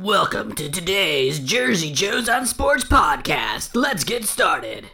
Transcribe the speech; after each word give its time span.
Welcome 0.00 0.54
to 0.54 0.70
today's 0.70 1.40
Jersey 1.40 1.92
Joes 1.92 2.28
on 2.28 2.46
Sports 2.46 2.84
podcast. 2.84 3.74
Let's 3.74 4.04
get 4.04 4.26
started. 4.26 4.84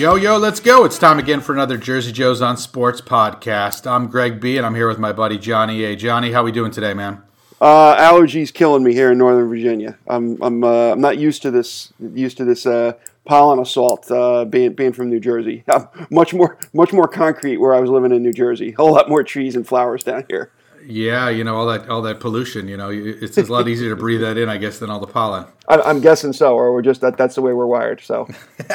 Yo, 0.00 0.14
yo, 0.14 0.38
let's 0.38 0.60
go. 0.60 0.86
It's 0.86 0.98
time 0.98 1.18
again 1.18 1.42
for 1.42 1.52
another 1.52 1.76
Jersey 1.76 2.10
Joe's 2.10 2.40
on 2.40 2.56
Sports 2.56 3.02
podcast. 3.02 3.86
I'm 3.86 4.06
Greg 4.06 4.40
B, 4.40 4.56
and 4.56 4.64
I'm 4.64 4.74
here 4.74 4.88
with 4.88 4.98
my 4.98 5.12
buddy 5.12 5.36
Johnny 5.36 5.84
A. 5.84 5.94
Johnny, 5.94 6.32
how 6.32 6.42
we 6.42 6.52
doing 6.52 6.70
today, 6.70 6.94
man? 6.94 7.22
Uh, 7.60 7.94
allergies 7.96 8.50
killing 8.50 8.82
me 8.82 8.94
here 8.94 9.12
in 9.12 9.18
Northern 9.18 9.46
Virginia. 9.50 9.98
I'm 10.08 10.42
I'm 10.42 10.64
uh, 10.64 10.92
I'm 10.92 11.02
not 11.02 11.18
used 11.18 11.42
to 11.42 11.50
this 11.50 11.92
used 12.00 12.38
to 12.38 12.46
this 12.46 12.64
uh, 12.64 12.94
pollen 13.26 13.58
assault. 13.58 14.10
Uh, 14.10 14.46
being 14.46 14.72
being 14.72 14.94
from 14.94 15.10
New 15.10 15.20
Jersey, 15.20 15.64
I'm 15.68 15.86
much 16.10 16.32
more 16.32 16.56
much 16.72 16.94
more 16.94 17.06
concrete 17.06 17.58
where 17.58 17.74
I 17.74 17.80
was 17.80 17.90
living 17.90 18.10
in 18.10 18.22
New 18.22 18.32
Jersey. 18.32 18.70
A 18.70 18.76
whole 18.76 18.94
lot 18.94 19.06
more 19.06 19.22
trees 19.22 19.54
and 19.54 19.68
flowers 19.68 20.02
down 20.02 20.24
here. 20.30 20.50
Yeah, 20.84 21.28
you 21.28 21.44
know 21.44 21.56
all 21.56 21.66
that 21.66 21.88
all 21.88 22.02
that 22.02 22.20
pollution. 22.20 22.68
You 22.68 22.76
know, 22.76 22.90
it's, 22.90 23.36
it's 23.36 23.48
a 23.48 23.52
lot 23.52 23.68
easier 23.68 23.90
to 23.90 23.96
breathe 23.96 24.20
that 24.20 24.36
in, 24.36 24.48
I 24.48 24.56
guess, 24.56 24.78
than 24.78 24.90
all 24.90 25.00
the 25.00 25.06
pollen. 25.06 25.46
I, 25.68 25.80
I'm 25.80 26.00
guessing 26.00 26.32
so, 26.32 26.54
or 26.54 26.72
we're 26.72 26.82
just 26.82 27.00
that 27.00 27.16
that's 27.16 27.34
the 27.34 27.42
way 27.42 27.52
we're 27.52 27.66
wired. 27.66 28.00
So, 28.00 28.28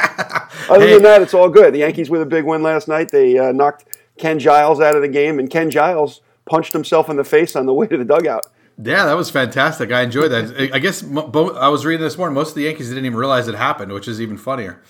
other 0.70 0.88
than 0.88 1.04
that, 1.04 1.22
it's 1.22 1.34
all 1.34 1.50
good. 1.50 1.74
The 1.74 1.80
Yankees 1.80 2.10
with 2.10 2.22
a 2.22 2.26
big 2.26 2.46
win 2.46 2.64
last 2.64 2.88
night. 2.88 3.10
They 3.10 3.38
uh, 3.38 3.52
knocked 3.52 3.86
Ken 4.18 4.40
Giles 4.40 4.80
out 4.80 4.96
of 4.96 5.02
the 5.02 5.08
game, 5.08 5.40
and 5.40 5.50
Ken 5.50 5.70
Giles 5.70 6.22
punched 6.46 6.74
himself 6.74 7.10
in 7.10 7.18
the 7.18 7.24
face 7.24 7.56
on 7.56 7.66
the 7.66 7.74
way 7.74 7.88
to 7.88 7.98
the 7.98 8.06
dugout. 8.06 8.46
Yeah, 8.78 9.06
that 9.06 9.16
was 9.16 9.30
fantastic. 9.30 9.92
I 9.92 10.02
enjoyed 10.02 10.32
that. 10.32 10.72
I 10.74 10.80
guess 10.80 11.04
I 11.04 11.70
was 11.70 11.86
reading 11.86 12.04
this 12.04 12.18
morning. 12.18 12.36
Most 12.36 12.50
of 12.50 12.56
the 12.56 12.64
Yankees 12.64 12.90
didn't 12.90 13.06
even 13.06 13.18
realize 13.18 13.48
it 13.48 13.56
happened, 13.56 13.94
which 13.94 14.08
is 14.08 14.20
even 14.20 14.38
funnier. 14.38 14.82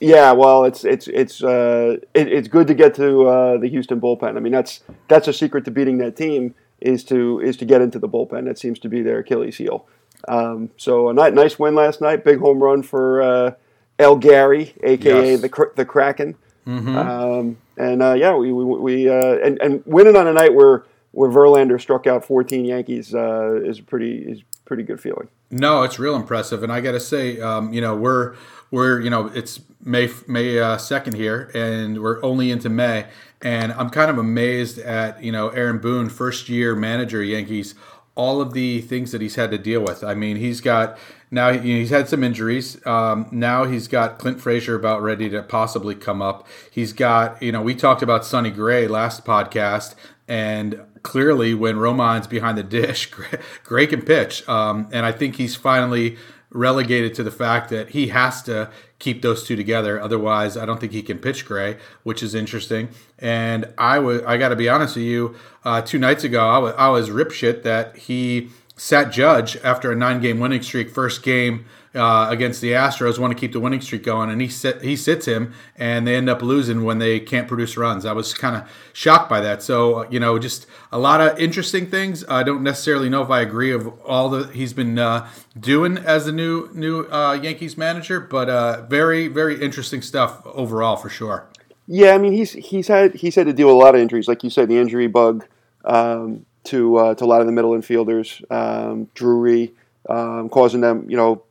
Yeah, 0.00 0.32
well, 0.32 0.64
it's 0.64 0.84
it's 0.84 1.08
it's 1.08 1.42
uh, 1.44 1.96
it, 2.14 2.28
it's 2.32 2.48
good 2.48 2.66
to 2.68 2.74
get 2.74 2.94
to 2.94 3.26
uh, 3.28 3.58
the 3.58 3.68
Houston 3.68 4.00
bullpen. 4.00 4.36
I 4.36 4.40
mean, 4.40 4.52
that's 4.52 4.80
that's 5.08 5.28
a 5.28 5.32
secret 5.32 5.64
to 5.66 5.70
beating 5.70 5.98
that 5.98 6.16
team 6.16 6.54
is 6.80 7.04
to 7.04 7.38
is 7.40 7.56
to 7.58 7.64
get 7.66 7.82
into 7.82 7.98
the 7.98 8.08
bullpen. 8.08 8.46
That 8.46 8.58
seems 8.58 8.78
to 8.80 8.88
be 8.88 9.02
their 9.02 9.18
Achilles 9.18 9.58
heel. 9.58 9.86
Um, 10.28 10.70
so 10.78 11.08
a 11.10 11.12
ni- 11.14 11.30
nice 11.30 11.58
win 11.58 11.74
last 11.74 12.00
night. 12.00 12.24
Big 12.24 12.38
home 12.38 12.62
run 12.62 12.82
for 12.82 13.20
uh, 13.22 13.50
El 13.98 14.16
Gary, 14.16 14.74
aka 14.82 15.32
Yes. 15.32 15.40
the 15.42 15.70
the 15.76 15.84
Kraken. 15.84 16.34
Um, 16.66 17.58
and 17.76 18.02
uh, 18.02 18.14
yeah, 18.14 18.34
we 18.34 18.52
we, 18.52 18.64
we 18.64 19.08
uh, 19.10 19.36
and 19.44 19.60
and 19.60 19.82
winning 19.84 20.16
on 20.16 20.26
a 20.26 20.32
night 20.32 20.54
where 20.54 20.84
where 21.12 21.28
Verlander 21.30 21.80
struck 21.80 22.06
out 22.06 22.24
14 22.24 22.64
Yankees 22.64 23.14
uh, 23.14 23.60
is 23.64 23.80
pretty 23.80 24.18
is 24.18 24.42
pretty 24.64 24.82
good 24.84 25.00
feeling. 25.00 25.28
No, 25.50 25.82
it's 25.82 25.98
real 25.98 26.14
impressive, 26.14 26.62
and 26.62 26.72
I 26.72 26.80
got 26.80 26.92
to 26.92 27.00
say, 27.00 27.40
um, 27.40 27.72
you 27.72 27.80
know, 27.80 27.96
we're 27.96 28.36
we're 28.70 29.00
you 29.00 29.10
know 29.10 29.26
it's 29.34 29.60
May 29.84 30.08
May 30.28 30.78
second 30.78 31.14
here, 31.14 31.50
and 31.54 32.00
we're 32.00 32.22
only 32.22 32.50
into 32.50 32.68
May, 32.68 33.06
and 33.42 33.72
I'm 33.72 33.90
kind 33.90 34.10
of 34.10 34.18
amazed 34.18 34.78
at 34.78 35.22
you 35.22 35.32
know 35.32 35.48
Aaron 35.48 35.78
Boone, 35.78 36.08
first 36.08 36.48
year 36.48 36.76
manager 36.76 37.22
Yankees, 37.22 37.74
all 38.14 38.40
of 38.40 38.52
the 38.52 38.80
things 38.82 39.12
that 39.12 39.20
he's 39.20 39.36
had 39.36 39.50
to 39.50 39.58
deal 39.58 39.80
with. 39.80 40.04
I 40.04 40.14
mean, 40.14 40.36
he's 40.36 40.60
got 40.60 40.98
now 41.30 41.52
he's 41.52 41.90
had 41.90 42.08
some 42.08 42.22
injuries. 42.22 42.84
Um, 42.86 43.28
now 43.30 43.64
he's 43.64 43.88
got 43.88 44.18
Clint 44.18 44.40
Frazier 44.40 44.74
about 44.74 45.02
ready 45.02 45.28
to 45.30 45.42
possibly 45.42 45.94
come 45.94 46.20
up. 46.20 46.46
He's 46.70 46.92
got 46.92 47.42
you 47.42 47.52
know 47.52 47.62
we 47.62 47.74
talked 47.74 48.02
about 48.02 48.24
Sonny 48.24 48.50
Gray 48.50 48.86
last 48.86 49.24
podcast, 49.24 49.94
and 50.28 50.80
clearly 51.02 51.54
when 51.54 51.78
Roman's 51.78 52.26
behind 52.26 52.58
the 52.58 52.62
dish, 52.62 53.10
Gray, 53.64 53.86
can 53.86 54.02
pitch, 54.02 54.46
um, 54.48 54.88
and 54.92 55.06
I 55.06 55.12
think 55.12 55.36
he's 55.36 55.56
finally 55.56 56.16
relegated 56.52 57.14
to 57.14 57.22
the 57.22 57.30
fact 57.30 57.70
that 57.70 57.90
he 57.90 58.08
has 58.08 58.42
to 58.42 58.70
keep 58.98 59.22
those 59.22 59.44
two 59.44 59.54
together. 59.56 60.00
Otherwise, 60.00 60.56
I 60.56 60.66
don't 60.66 60.80
think 60.80 60.92
he 60.92 61.02
can 61.02 61.18
pitch 61.18 61.46
Gray, 61.46 61.78
which 62.02 62.22
is 62.22 62.34
interesting. 62.34 62.88
And 63.18 63.72
I 63.78 63.98
was 63.98 64.22
I 64.22 64.36
got 64.36 64.48
to 64.48 64.56
be 64.56 64.68
honest 64.68 64.96
with 64.96 65.04
you, 65.04 65.36
uh, 65.64 65.82
two 65.82 65.98
nights 65.98 66.24
ago 66.24 66.48
I 66.48 66.58
was 66.58 66.74
I 66.76 66.88
was 66.88 67.10
rip 67.10 67.30
shit 67.30 67.62
that 67.62 67.96
he 67.96 68.50
sat 68.76 69.12
Judge 69.12 69.56
after 69.58 69.92
a 69.92 69.96
nine 69.96 70.20
game 70.20 70.40
winning 70.40 70.62
streak, 70.62 70.90
first 70.90 71.22
game. 71.22 71.66
Uh, 71.92 72.28
against 72.30 72.60
the 72.60 72.70
Astros, 72.70 73.18
want 73.18 73.32
to 73.32 73.36
keep 73.36 73.52
the 73.52 73.58
winning 73.58 73.80
streak 73.80 74.04
going, 74.04 74.30
and 74.30 74.40
he 74.40 74.46
sit, 74.46 74.80
he 74.80 74.94
sits 74.94 75.26
him, 75.26 75.52
and 75.74 76.06
they 76.06 76.14
end 76.14 76.30
up 76.30 76.40
losing 76.40 76.84
when 76.84 76.98
they 76.98 77.18
can't 77.18 77.48
produce 77.48 77.76
runs. 77.76 78.06
I 78.06 78.12
was 78.12 78.32
kind 78.32 78.54
of 78.54 78.70
shocked 78.92 79.28
by 79.28 79.40
that. 79.40 79.60
So 79.60 80.08
you 80.08 80.20
know, 80.20 80.38
just 80.38 80.66
a 80.92 81.00
lot 81.00 81.20
of 81.20 81.36
interesting 81.40 81.90
things. 81.90 82.24
I 82.28 82.44
don't 82.44 82.62
necessarily 82.62 83.08
know 83.08 83.22
if 83.22 83.30
I 83.30 83.40
agree 83.40 83.72
of 83.72 83.88
all 84.02 84.28
that 84.30 84.52
he's 84.52 84.72
been 84.72 85.00
uh, 85.00 85.28
doing 85.58 85.98
as 85.98 86.26
the 86.26 86.32
new 86.32 86.70
new 86.72 87.06
uh, 87.10 87.32
Yankees 87.32 87.76
manager, 87.76 88.20
but 88.20 88.48
uh, 88.48 88.86
very 88.86 89.26
very 89.26 89.60
interesting 89.60 90.00
stuff 90.00 90.46
overall 90.46 90.94
for 90.94 91.08
sure. 91.08 91.48
Yeah, 91.88 92.12
I 92.14 92.18
mean 92.18 92.32
he's 92.32 92.52
he's 92.52 92.86
had 92.86 93.16
he's 93.16 93.34
had 93.34 93.48
to 93.48 93.52
deal 93.52 93.66
with 93.66 93.74
a 93.74 93.78
lot 93.78 93.96
of 93.96 94.00
injuries, 94.00 94.28
like 94.28 94.44
you 94.44 94.50
said, 94.50 94.68
the 94.68 94.78
injury 94.78 95.08
bug 95.08 95.44
um, 95.84 96.46
to 96.64 96.96
uh, 96.98 97.14
to 97.16 97.24
a 97.24 97.26
lot 97.26 97.40
of 97.40 97.48
the 97.48 97.52
middle 97.52 97.72
infielders, 97.72 98.48
um, 98.48 99.08
Drury, 99.14 99.72
um, 100.08 100.48
causing 100.50 100.82
them, 100.82 101.10
you 101.10 101.16
know, 101.16 101.42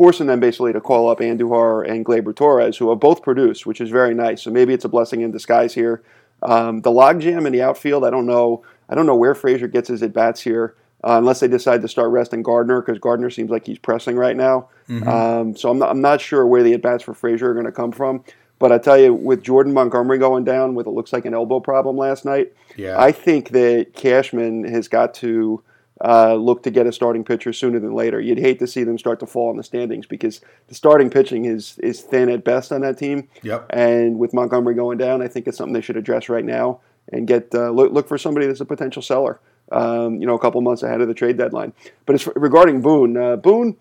forcing 0.00 0.28
them 0.28 0.40
basically 0.40 0.72
to 0.72 0.80
call 0.80 1.10
up 1.10 1.18
Andujar 1.18 1.86
and 1.86 2.06
Gleyber 2.06 2.34
Torres, 2.34 2.78
who 2.78 2.88
have 2.88 2.98
both 2.98 3.22
produced, 3.22 3.66
which 3.66 3.82
is 3.82 3.90
very 3.90 4.14
nice. 4.14 4.40
So 4.40 4.50
maybe 4.50 4.72
it's 4.72 4.86
a 4.86 4.88
blessing 4.88 5.20
in 5.20 5.30
disguise 5.30 5.74
here. 5.74 6.02
Um, 6.42 6.80
the 6.80 6.90
logjam 6.90 7.44
in 7.46 7.52
the 7.52 7.60
outfield, 7.60 8.06
I 8.06 8.08
don't 8.08 8.24
know. 8.24 8.64
I 8.88 8.94
don't 8.94 9.04
know 9.04 9.14
where 9.14 9.34
Frazier 9.34 9.68
gets 9.68 9.88
his 9.88 10.02
at 10.02 10.14
bats 10.14 10.40
here, 10.40 10.74
uh, 11.04 11.18
unless 11.18 11.40
they 11.40 11.48
decide 11.48 11.82
to 11.82 11.88
start 11.88 12.08
resting 12.12 12.42
Gardner, 12.42 12.80
because 12.80 12.98
Gardner 12.98 13.28
seems 13.28 13.50
like 13.50 13.66
he's 13.66 13.78
pressing 13.78 14.16
right 14.16 14.34
now. 14.34 14.70
Um, 15.06 15.54
so 15.54 15.68
I'm 15.68 15.78
not, 15.78 15.90
I'm 15.90 16.00
not 16.00 16.22
sure 16.22 16.46
where 16.46 16.62
the 16.62 16.72
at 16.72 16.80
bats 16.80 17.04
for 17.04 17.12
Frazier 17.12 17.50
are 17.50 17.52
going 17.54 17.66
to 17.66 17.72
come 17.72 17.92
from. 17.92 18.24
But 18.58 18.72
I 18.72 18.78
tell 18.78 18.96
you, 18.96 19.12
with 19.12 19.42
Jordan 19.42 19.74
Montgomery 19.74 20.16
going 20.16 20.44
down 20.44 20.74
with 20.74 20.86
it 20.86 20.90
looks 20.92 21.12
like 21.12 21.26
an 21.26 21.34
elbow 21.34 21.60
problem 21.60 21.98
last 21.98 22.24
night, 22.24 22.54
Yeah. 22.74 22.98
I 22.98 23.12
think 23.12 23.50
that 23.50 23.88
Cashman 23.92 24.64
has 24.64 24.88
got 24.88 25.12
to 25.16 25.62
uh, 26.02 26.34
look 26.34 26.62
to 26.62 26.70
get 26.70 26.86
a 26.86 26.92
starting 26.92 27.24
pitcher 27.24 27.52
sooner 27.52 27.78
than 27.78 27.92
later. 27.92 28.20
You'd 28.20 28.38
hate 28.38 28.58
to 28.60 28.66
see 28.66 28.84
them 28.84 28.98
start 28.98 29.20
to 29.20 29.26
fall 29.26 29.50
in 29.50 29.56
the 29.56 29.62
standings 29.62 30.06
because 30.06 30.40
the 30.68 30.74
starting 30.74 31.10
pitching 31.10 31.44
is 31.44 31.78
is 31.78 32.00
thin 32.00 32.28
at 32.28 32.44
best 32.44 32.72
on 32.72 32.80
that 32.80 32.98
team. 32.98 33.28
Yep. 33.42 33.66
And 33.70 34.18
with 34.18 34.32
Montgomery 34.32 34.74
going 34.74 34.98
down, 34.98 35.22
I 35.22 35.28
think 35.28 35.46
it's 35.46 35.58
something 35.58 35.74
they 35.74 35.80
should 35.80 35.96
address 35.96 36.28
right 36.28 36.44
now 36.44 36.80
and 37.12 37.26
get 37.26 37.54
uh, 37.54 37.70
look 37.70 37.92
look 37.92 38.08
for 38.08 38.18
somebody 38.18 38.46
that's 38.46 38.60
a 38.60 38.64
potential 38.64 39.02
seller. 39.02 39.40
Um, 39.72 40.20
you 40.20 40.26
know, 40.26 40.34
a 40.34 40.38
couple 40.40 40.60
months 40.62 40.82
ahead 40.82 41.00
of 41.00 41.06
the 41.06 41.14
trade 41.14 41.36
deadline. 41.36 41.72
But 42.04 42.14
as 42.14 42.28
regarding 42.34 42.80
Boone, 42.80 43.16
uh, 43.16 43.36
Boone. 43.36 43.76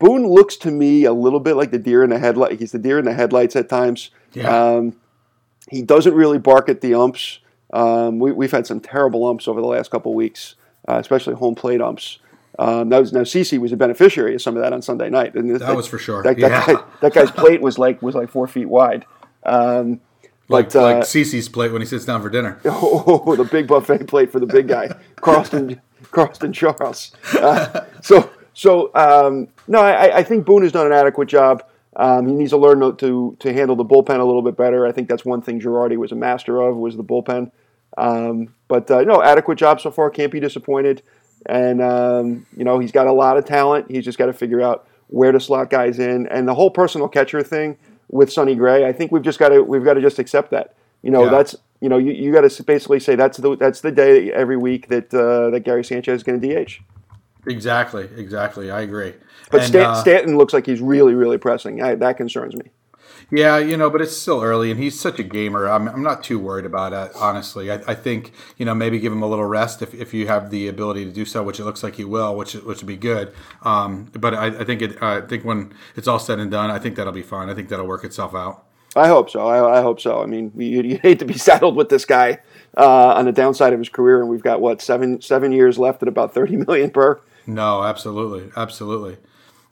Boone 0.00 0.26
looks 0.26 0.56
to 0.56 0.70
me 0.72 1.04
a 1.04 1.12
little 1.12 1.38
bit 1.38 1.54
like 1.54 1.70
the 1.70 1.78
deer 1.78 2.02
in 2.02 2.10
the 2.10 2.18
headlight. 2.18 2.58
He's 2.58 2.72
the 2.72 2.78
deer 2.80 2.98
in 2.98 3.04
the 3.04 3.14
headlights 3.14 3.54
at 3.54 3.68
times. 3.68 4.10
Yeah. 4.32 4.48
Um, 4.48 4.96
he 5.70 5.80
doesn't 5.80 6.14
really 6.14 6.38
bark 6.38 6.68
at 6.68 6.80
the 6.80 6.94
umps. 6.94 7.38
Um, 7.72 8.18
we, 8.18 8.32
we've 8.32 8.50
had 8.50 8.66
some 8.66 8.80
terrible 8.80 9.24
umps 9.26 9.46
over 9.46 9.60
the 9.60 9.66
last 9.66 9.92
couple 9.92 10.12
of 10.12 10.16
weeks, 10.16 10.56
uh, 10.88 10.98
especially 10.98 11.34
home 11.34 11.54
plate 11.54 11.80
umps. 11.80 12.18
Um, 12.58 12.90
that 12.90 12.98
was 12.98 13.12
now 13.12 13.20
CC 13.20 13.58
was 13.58 13.72
a 13.72 13.76
beneficiary 13.76 14.34
of 14.34 14.42
some 14.42 14.56
of 14.56 14.62
that 14.62 14.72
on 14.72 14.82
Sunday 14.82 15.08
night. 15.08 15.34
And 15.34 15.56
That 15.58 15.74
was 15.74 15.86
for 15.86 15.98
sure. 15.98 16.22
That, 16.22 16.38
that, 16.38 16.50
Yeah. 16.50 16.66
guy, 16.66 16.82
that 17.00 17.14
guy's 17.14 17.30
plate 17.30 17.62
was 17.62 17.78
like 17.78 18.02
was 18.02 18.14
like 18.14 18.28
four 18.28 18.46
feet 18.46 18.68
wide. 18.68 19.06
Um, 19.44 20.00
like 20.48 20.66
but, 20.72 20.76
uh, 20.76 20.82
like 20.82 20.96
Cece's 21.04 21.48
plate 21.48 21.72
when 21.72 21.80
he 21.80 21.86
sits 21.86 22.04
down 22.04 22.20
for 22.22 22.28
dinner. 22.28 22.60
Oh, 22.66 23.34
the 23.36 23.44
big 23.44 23.66
buffet 23.66 24.06
plate 24.06 24.30
for 24.30 24.38
the 24.38 24.46
big 24.46 24.68
guy, 24.68 24.88
Carsten, 25.16 25.80
Carsten 26.10 26.52
Charles. 26.52 27.12
Uh, 27.34 27.86
so, 28.02 28.30
so 28.52 28.90
um, 28.94 29.48
no, 29.66 29.80
I, 29.80 30.18
I 30.18 30.22
think 30.22 30.44
Boone 30.44 30.62
has 30.62 30.72
done 30.72 30.86
an 30.86 30.92
adequate 30.92 31.28
job. 31.28 31.64
Um, 31.96 32.26
he 32.26 32.34
needs 32.34 32.50
to 32.50 32.56
learn 32.58 32.80
to, 32.80 32.92
to 32.94 33.36
to 33.40 33.52
handle 33.52 33.76
the 33.76 33.84
bullpen 33.84 34.18
a 34.18 34.24
little 34.24 34.42
bit 34.42 34.56
better. 34.56 34.86
I 34.86 34.92
think 34.92 35.08
that's 35.08 35.24
one 35.24 35.40
thing 35.42 35.60
Girardi 35.60 35.96
was 35.96 36.12
a 36.12 36.16
master 36.16 36.60
of 36.60 36.76
was 36.76 36.96
the 36.96 37.04
bullpen. 37.04 37.50
Um, 37.98 38.54
but 38.68 38.90
uh, 38.90 39.02
no, 39.02 39.22
adequate 39.22 39.56
job 39.56 39.80
so 39.80 39.90
far. 39.90 40.10
Can't 40.10 40.32
be 40.32 40.40
disappointed. 40.40 41.02
And 41.46 41.82
um, 41.82 42.46
you 42.56 42.64
know 42.64 42.78
he's 42.78 42.92
got 42.92 43.06
a 43.06 43.12
lot 43.12 43.36
of 43.36 43.44
talent. 43.44 43.90
He's 43.90 44.04
just 44.04 44.18
got 44.18 44.26
to 44.26 44.32
figure 44.32 44.60
out 44.62 44.86
where 45.08 45.32
to 45.32 45.40
slot 45.40 45.70
guys 45.70 45.98
in. 45.98 46.26
And 46.28 46.46
the 46.46 46.54
whole 46.54 46.70
personal 46.70 47.08
catcher 47.08 47.42
thing 47.42 47.76
with 48.08 48.32
Sonny 48.32 48.54
Gray, 48.54 48.86
I 48.86 48.92
think 48.92 49.10
we've 49.12 49.22
just 49.22 49.38
got 49.38 49.48
to 49.50 49.62
we've 49.62 49.84
got 49.84 49.94
to 49.94 50.00
just 50.00 50.18
accept 50.18 50.50
that. 50.52 50.74
You 51.02 51.10
know 51.10 51.24
Yeah. 51.24 51.30
that's 51.30 51.56
you 51.80 51.88
know 51.88 51.98
you, 51.98 52.12
you 52.12 52.32
got 52.32 52.48
to 52.48 52.62
basically 52.62 53.00
say 53.00 53.16
that's 53.16 53.38
the 53.38 53.56
that's 53.56 53.80
the 53.80 53.90
day 53.90 54.32
every 54.32 54.56
week 54.56 54.88
that 54.88 55.12
uh, 55.12 55.50
that 55.50 55.60
Gary 55.60 55.82
Sanchez 55.84 56.16
is 56.16 56.22
going 56.22 56.40
to 56.40 56.64
DH. 56.64 56.80
Exactly, 57.46 58.08
exactly. 58.16 58.70
I 58.70 58.82
agree. 58.82 59.14
But 59.50 59.62
And, 59.62 59.68
Stan, 59.68 59.86
uh, 59.86 59.94
Stanton 59.96 60.38
looks 60.38 60.52
like 60.52 60.64
he's 60.64 60.80
really 60.80 61.14
really 61.14 61.38
pressing. 61.38 61.82
I, 61.82 61.96
that 61.96 62.16
concerns 62.16 62.54
me. 62.54 62.70
Yeah, 63.30 63.58
you 63.58 63.76
know, 63.76 63.90
but 63.90 64.00
it's 64.00 64.16
still 64.16 64.42
early, 64.42 64.70
and 64.70 64.80
he's 64.80 64.98
such 64.98 65.18
a 65.18 65.22
gamer. 65.22 65.66
I'm, 65.66 65.88
I'm 65.88 66.02
not 66.02 66.22
too 66.22 66.38
worried 66.38 66.66
about 66.66 66.92
it, 66.92 67.12
honestly. 67.16 67.70
I, 67.70 67.76
I 67.86 67.94
think 67.94 68.32
you 68.56 68.66
know 68.66 68.74
maybe 68.74 68.98
give 68.98 69.12
him 69.12 69.22
a 69.22 69.26
little 69.26 69.44
rest 69.44 69.82
if, 69.82 69.94
if 69.94 70.12
you 70.12 70.26
have 70.26 70.50
the 70.50 70.68
ability 70.68 71.04
to 71.04 71.10
do 71.10 71.24
so, 71.24 71.42
which 71.42 71.60
it 71.60 71.64
looks 71.64 71.82
like 71.82 71.96
he 71.96 72.04
will, 72.04 72.36
which 72.36 72.54
which 72.54 72.78
would 72.78 72.86
be 72.86 72.96
good. 72.96 73.32
Um, 73.62 74.10
but 74.12 74.34
I, 74.34 74.46
I 74.46 74.64
think 74.64 74.82
it, 74.82 75.02
I 75.02 75.20
think 75.22 75.44
when 75.44 75.72
it's 75.96 76.08
all 76.08 76.18
said 76.18 76.38
and 76.38 76.50
done, 76.50 76.70
I 76.70 76.78
think 76.78 76.96
that'll 76.96 77.12
be 77.12 77.22
fine. 77.22 77.48
I 77.48 77.54
think 77.54 77.68
that'll 77.68 77.86
work 77.86 78.04
itself 78.04 78.34
out. 78.34 78.66
I 78.94 79.08
hope 79.08 79.30
so. 79.30 79.46
I, 79.48 79.78
I 79.78 79.82
hope 79.82 80.00
so. 80.00 80.22
I 80.22 80.26
mean, 80.26 80.52
you, 80.56 80.82
you 80.82 80.98
hate 81.02 81.18
to 81.20 81.24
be 81.24 81.34
saddled 81.38 81.76
with 81.76 81.88
this 81.88 82.04
guy 82.04 82.40
uh, 82.76 83.14
on 83.14 83.24
the 83.24 83.32
downside 83.32 83.72
of 83.72 83.78
his 83.78 83.88
career, 83.88 84.20
and 84.20 84.28
we've 84.28 84.42
got 84.42 84.60
what 84.60 84.82
seven 84.82 85.20
seven 85.20 85.52
years 85.52 85.78
left 85.78 86.02
at 86.02 86.08
about 86.08 86.34
thirty 86.34 86.56
million 86.56 86.90
per. 86.90 87.20
No, 87.46 87.82
absolutely, 87.82 88.50
absolutely. 88.56 89.18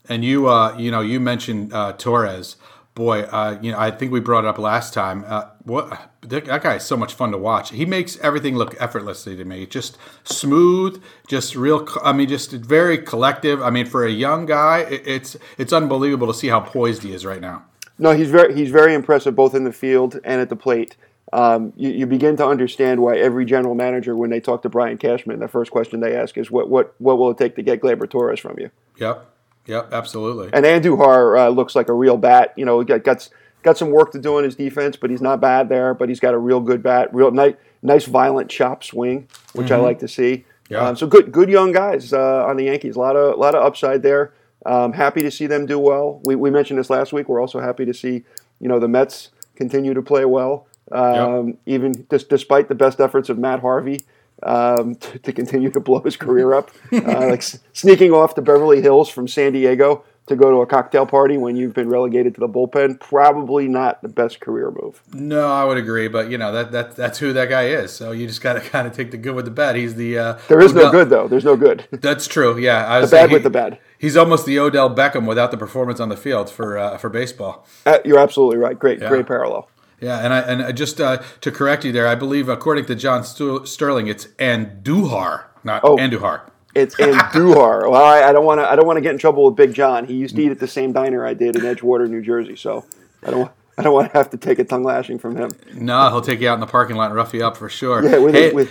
And 0.09 0.25
you, 0.25 0.49
uh, 0.49 0.77
you 0.77 0.91
know, 0.91 1.01
you 1.01 1.21
mentioned 1.21 1.73
uh, 1.73 1.93
Torres. 1.93 2.57
Boy, 2.95 3.23
uh, 3.23 3.59
you 3.63 3.73
know, 3.73 3.79
I 3.79 3.91
think 3.91 4.13
we 4.13 4.21
brought 4.21 4.45
it 4.45 4.49
up 4.49 4.59
last 4.59 4.93
time. 4.93 5.25
Uh, 5.27 5.45
what 5.63 6.11
that 6.23 6.45
guy 6.45 6.75
is 6.75 6.85
so 6.85 6.97
much 6.97 7.15
fun 7.15 7.31
to 7.31 7.39
watch. 7.39 7.71
He 7.71 7.87
makes 7.87 8.19
everything 8.19 8.57
look 8.57 8.75
effortlessly 8.81 9.37
to 9.37 9.45
me. 9.45 9.67
Just 9.67 9.97
smooth, 10.25 11.03
just 11.29 11.55
real. 11.55 11.87
I 12.03 12.13
mean, 12.13 12.29
just 12.29 12.51
very 12.51 12.99
collective. 12.99 13.63
I 13.63 13.71
mean, 13.71 13.87
for 13.87 14.05
a 14.05 14.11
young 14.11 14.45
guy, 14.45 14.81
it's 14.81 15.37
it's 15.57 15.73
unbelievable 15.73 16.27
to 16.27 16.35
see 16.35 16.49
how 16.49 16.61
poised 16.61 17.03
he 17.03 17.15
is 17.15 17.25
right 17.25 17.41
now. 17.41 17.65
No, 17.99 18.13
he's 18.13 18.31
very 18.31 18.55
he's 18.55 18.71
very 18.71 18.95
impressive 18.95 19.37
both 19.37 19.55
in 19.55 19.65
the 19.65 19.73
field 19.73 20.19
and 20.25 20.41
at 20.41 20.49
the 20.49 20.57
plate. 20.57 20.97
Um, 21.33 21.73
you, 21.77 21.91
you, 21.91 22.07
begin 22.07 22.37
to 22.39 22.47
understand 22.47 23.01
why 23.01 23.17
every 23.17 23.45
general 23.45 23.77
manager, 23.77 24.17
when 24.17 24.31
they 24.31 24.41
talk 24.41 24.63
to 24.63 24.69
Brian 24.69 24.99
Cashman, 24.99 25.39
the 25.39 25.47
first 25.47 25.71
question 25.71 26.01
they 26.01 26.17
ask 26.17 26.37
is, 26.37 26.51
"What 26.51 26.69
what 26.69 26.95
what 26.99 27.19
will 27.19 27.31
it 27.31 27.39
take 27.39 27.55
to 27.57 27.63
get 27.63 27.81
Gleyber 27.81 28.11
Torres 28.11 28.41
from 28.41 28.59
you?" 28.59 28.71
Yep, 28.99 29.31
yep, 29.71 29.93
absolutely. 29.93 30.51
And 30.53 30.65
Andujar 30.65 31.39
uh, 31.39 31.49
looks 31.49 31.75
like 31.75 31.89
a 31.89 31.93
real 31.93 32.17
bat. 32.17 32.53
You 32.57 32.65
know, 32.65 32.83
got, 32.83 33.05
got 33.05 33.29
got 33.63 33.79
some 33.79 33.91
work 33.91 34.13
to 34.13 34.19
do 34.19 34.39
in 34.39 34.45
his 34.45 34.57
defense, 34.57 34.97
but 34.97 35.11
he's 35.11 35.23
not 35.23 35.41
bad 35.41 35.69
there. 35.69 35.95
But 35.95 36.09
he's 36.09 36.21
got 36.21 36.35
a 36.35 36.39
real 36.39 36.61
good 36.61 36.83
bat, 36.83 37.13
real 37.15 37.31
nice, 37.31 37.55
nice 37.83 38.05
violent 38.07 38.51
chop 38.51 38.83
swing, 38.83 39.29
which 39.53 39.69
mm-hmm. 39.69 39.75
I 39.75 39.79
like 39.79 39.99
to 40.01 40.09
see. 40.09 40.45
Yeah. 40.69 40.89
Um, 40.89 40.97
so 40.97 41.07
good, 41.07 41.33
good 41.33 41.49
young 41.49 41.73
guys 41.73 42.13
uh, 42.13 42.47
on 42.47 42.57
the 42.57 42.65
Yankees. 42.65 42.97
A 42.97 42.99
lot 42.99 43.17
of 43.17 43.35
a 43.35 43.37
lot 43.37 43.55
of 43.55 43.65
upside 43.65 44.03
there. 44.03 44.33
Um, 44.67 44.93
happy 44.93 45.23
to 45.23 45.31
see 45.31 45.47
them 45.47 45.65
do 45.67 45.79
well. 45.79 46.21
We, 46.25 46.37
we 46.37 46.51
mentioned 46.51 46.79
this 46.79 46.91
last 46.91 47.13
week. 47.13 47.29
We're 47.29 47.41
also 47.41 47.61
happy 47.61 47.85
to 47.87 47.95
see 47.95 48.25
you 48.61 48.69
know 48.69 48.79
the 48.79 48.89
Mets 48.89 49.31
continue 49.57 49.95
to 49.95 50.03
play 50.03 50.25
well, 50.25 50.67
um, 50.93 51.49
yep. 51.49 51.57
even 51.67 52.07
just 52.11 52.29
despite 52.29 52.69
the 52.69 52.75
best 52.75 53.01
efforts 53.01 53.29
of 53.29 53.39
Matt 53.39 53.61
Harvey 53.61 54.01
um, 54.43 54.95
to, 54.97 55.19
to, 55.19 55.33
continue 55.33 55.71
to 55.71 55.81
blow 55.81 56.01
his 56.01 56.17
career 56.17 56.55
up, 56.55 56.71
uh, 56.93 57.29
like 57.29 57.43
sneaking 57.73 58.13
off 58.13 58.35
to 58.35 58.43
Beverly 58.43 58.83
Hills 58.83 59.09
from 59.09 59.29
San 59.29 59.53
Diego 59.53 60.05
to 60.31 60.37
go 60.37 60.51
to 60.51 60.57
a 60.59 60.67
cocktail 60.67 61.07
party 61.07 61.37
when 61.37 61.57
you've 61.57 61.75
been 61.75 61.89
relegated 61.89 62.35
to 62.35 62.41
the 62.41 62.49
bullpen. 62.49 63.01
Probably 63.01 63.67
not 63.67 64.01
the 64.01 64.09
best 64.09 64.41
career 64.41 64.71
move. 64.71 65.03
No, 65.13 65.53
I 65.53 65.65
would 65.65 65.77
agree, 65.77 66.09
but 66.09 66.31
you 66.31 66.39
know 66.39 66.53
that, 66.53 66.73
that 66.73 66.97
that's 66.97 67.19
who 67.19 67.33
that 67.33 67.49
guy 67.49 67.67
is. 67.67 67.93
So 67.93 68.13
you 68.13 68.27
just 68.27 68.41
got 68.41 68.55
to 68.55 68.61
kind 68.71 68.87
of 68.87 68.95
take 68.95 69.11
the 69.11 69.17
good 69.17 69.35
with 69.35 69.45
the 69.45 69.51
bad. 69.51 69.77
He's 69.77 69.97
the 69.97 70.19
uh, 70.19 70.39
there 70.49 70.61
is 70.61 70.73
Odell. 70.73 70.85
no 70.85 70.91
good 70.93 71.11
though. 71.11 71.29
There's 71.29 71.45
no 71.45 71.57
good. 71.57 71.87
That's 71.91 72.27
true. 72.27 72.57
Yeah, 72.57 72.91
I 72.91 73.01
the 73.01 73.09
bad 73.09 73.29
he, 73.29 73.35
with 73.35 73.43
the 73.43 73.51
bad. 73.51 73.79
He's 73.99 74.17
almost 74.17 74.47
the 74.47 74.59
Odell 74.59 74.95
Beckham 74.95 75.27
without 75.27 75.51
the 75.51 75.59
performance 75.59 76.01
on 76.01 76.09
the 76.09 76.17
field 76.17 76.49
for 76.49 76.79
uh, 76.79 76.97
for 76.97 77.11
baseball. 77.11 77.67
Uh, 77.85 77.99
you're 78.05 78.19
absolutely 78.19 78.59
right. 78.59 78.79
Great, 78.79 79.01
yeah. 79.01 79.09
great 79.09 79.27
parallel. 79.27 79.69
Yeah, 80.01 80.19
and 80.19 80.33
I 80.33 80.41
and 80.41 80.77
just 80.77 81.01
uh, 81.01 81.23
to 81.43 81.51
correct 81.51 81.85
you 81.85 81.93
there, 81.93 82.07
I 82.07 82.15
believe 82.15 82.49
according 82.49 82.87
to 82.87 82.95
John 82.95 83.23
Sterling, 83.23 84.07
it's 84.07 84.27
Andujar, 84.39 85.45
not 85.63 85.83
oh. 85.85 85.97
Andujar. 85.97 86.43
It's 86.75 86.95
Andujar. 86.97 87.83
well, 87.91 88.05
I, 88.05 88.23
I 88.23 88.33
don't 88.33 88.45
want 88.45 88.61
to. 88.61 88.71
I 88.71 88.77
don't 88.77 88.87
want 88.87 88.97
to 88.97 89.03
get 89.03 89.13
in 89.13 89.19
trouble 89.19 89.45
with 89.45 89.57
Big 89.57 89.75
John. 89.75 90.07
He 90.07 90.15
used 90.15 90.37
to 90.37 90.43
eat 90.43 90.51
at 90.51 90.59
the 90.59 90.69
same 90.69 90.93
diner 90.93 91.27
I 91.27 91.35
did 91.35 91.57
in 91.57 91.63
Edgewater, 91.63 92.09
New 92.09 92.23
Jersey. 92.23 92.57
So 92.57 92.87
I 93.23 93.31
don't. 93.31 93.51
I 93.77 93.83
don't 93.83 93.95
want 93.95 94.13
to 94.13 94.19
have 94.19 94.31
to 94.31 94.37
take 94.37 94.59
a 94.59 94.65
tongue 94.65 94.85
lashing 94.85 95.19
from 95.19 95.37
him. 95.37 95.51
No, 95.75 96.11
he'll 96.11 96.21
take 96.21 96.41
you 96.41 96.49
out 96.49 96.55
in 96.55 96.61
the 96.61 96.67
parking 96.67 96.97
lot 96.97 97.07
and 97.07 97.15
rough 97.15 97.33
you 97.33 97.45
up 97.45 97.57
for 97.57 97.71
sure. 97.71 98.05
Yeah, 98.05 98.19
with, 98.19 98.35
hey, 98.35 98.53
with 98.53 98.71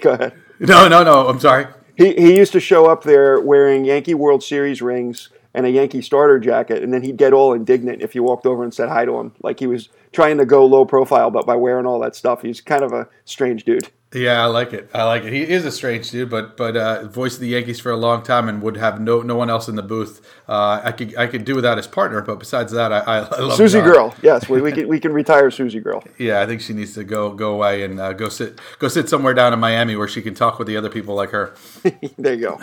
go 0.00 0.12
ahead. 0.12 0.34
No, 0.58 0.86
no, 0.86 1.02
no. 1.02 1.28
I'm 1.28 1.40
sorry. 1.40 1.66
He 1.96 2.14
he 2.14 2.36
used 2.36 2.52
to 2.52 2.60
show 2.60 2.86
up 2.86 3.02
there 3.02 3.40
wearing 3.40 3.84
Yankee 3.84 4.14
World 4.14 4.42
Series 4.42 4.80
rings 4.80 5.30
and 5.54 5.66
a 5.66 5.70
Yankee 5.70 6.02
starter 6.02 6.38
jacket, 6.38 6.82
and 6.82 6.92
then 6.92 7.02
he'd 7.02 7.16
get 7.16 7.32
all 7.32 7.52
indignant 7.52 8.02
if 8.02 8.14
you 8.14 8.22
walked 8.22 8.46
over 8.46 8.62
and 8.62 8.72
said 8.72 8.88
hi 8.88 9.04
to 9.04 9.18
him, 9.18 9.32
like 9.42 9.58
he 9.58 9.66
was 9.66 9.88
trying 10.12 10.38
to 10.38 10.44
go 10.44 10.64
low 10.64 10.84
profile, 10.84 11.30
but 11.30 11.46
by 11.46 11.56
wearing 11.56 11.86
all 11.86 12.00
that 12.00 12.16
stuff, 12.16 12.42
he's 12.42 12.60
kind 12.60 12.82
of 12.82 12.92
a 12.92 13.08
strange 13.24 13.64
dude. 13.64 13.90
Yeah, 14.12 14.42
I 14.42 14.46
like 14.46 14.72
it. 14.72 14.90
I 14.92 15.04
like 15.04 15.22
it. 15.22 15.32
He 15.32 15.42
is 15.42 15.64
a 15.64 15.70
strange 15.70 16.10
dude, 16.10 16.30
but 16.30 16.56
but 16.56 16.76
uh, 16.76 17.02
of 17.04 17.14
the 17.14 17.46
Yankees 17.46 17.78
for 17.78 17.92
a 17.92 17.96
long 17.96 18.24
time 18.24 18.48
and 18.48 18.60
would 18.60 18.76
have 18.76 19.00
no 19.00 19.22
no 19.22 19.36
one 19.36 19.48
else 19.48 19.68
in 19.68 19.76
the 19.76 19.84
booth. 19.84 20.20
Uh, 20.48 20.80
I 20.82 20.90
could 20.90 21.16
I 21.16 21.28
could 21.28 21.44
do 21.44 21.54
without 21.54 21.76
his 21.76 21.86
partner, 21.86 22.20
but 22.20 22.40
besides 22.40 22.72
that, 22.72 22.92
I, 22.92 22.98
I 22.98 23.20
love 23.38 23.56
Susie 23.56 23.78
John. 23.78 23.86
Girl. 23.86 24.14
Yes, 24.20 24.48
we, 24.48 24.60
we 24.60 24.72
can 24.76 24.88
we 24.88 24.98
can 24.98 25.12
retire 25.12 25.48
Susie 25.52 25.78
Girl. 25.78 26.02
Yeah, 26.18 26.40
I 26.40 26.46
think 26.46 26.60
she 26.60 26.72
needs 26.72 26.94
to 26.94 27.04
go 27.04 27.32
go 27.32 27.52
away 27.52 27.84
and 27.84 28.00
uh, 28.00 28.12
go 28.12 28.28
sit 28.28 28.58
go 28.80 28.88
sit 28.88 29.08
somewhere 29.08 29.32
down 29.32 29.52
in 29.52 29.60
Miami 29.60 29.94
where 29.94 30.08
she 30.08 30.22
can 30.22 30.34
talk 30.34 30.58
with 30.58 30.66
the 30.66 30.76
other 30.76 30.90
people 30.90 31.14
like 31.14 31.30
her. 31.30 31.54
there 32.18 32.34
you 32.34 32.40
go. 32.40 32.60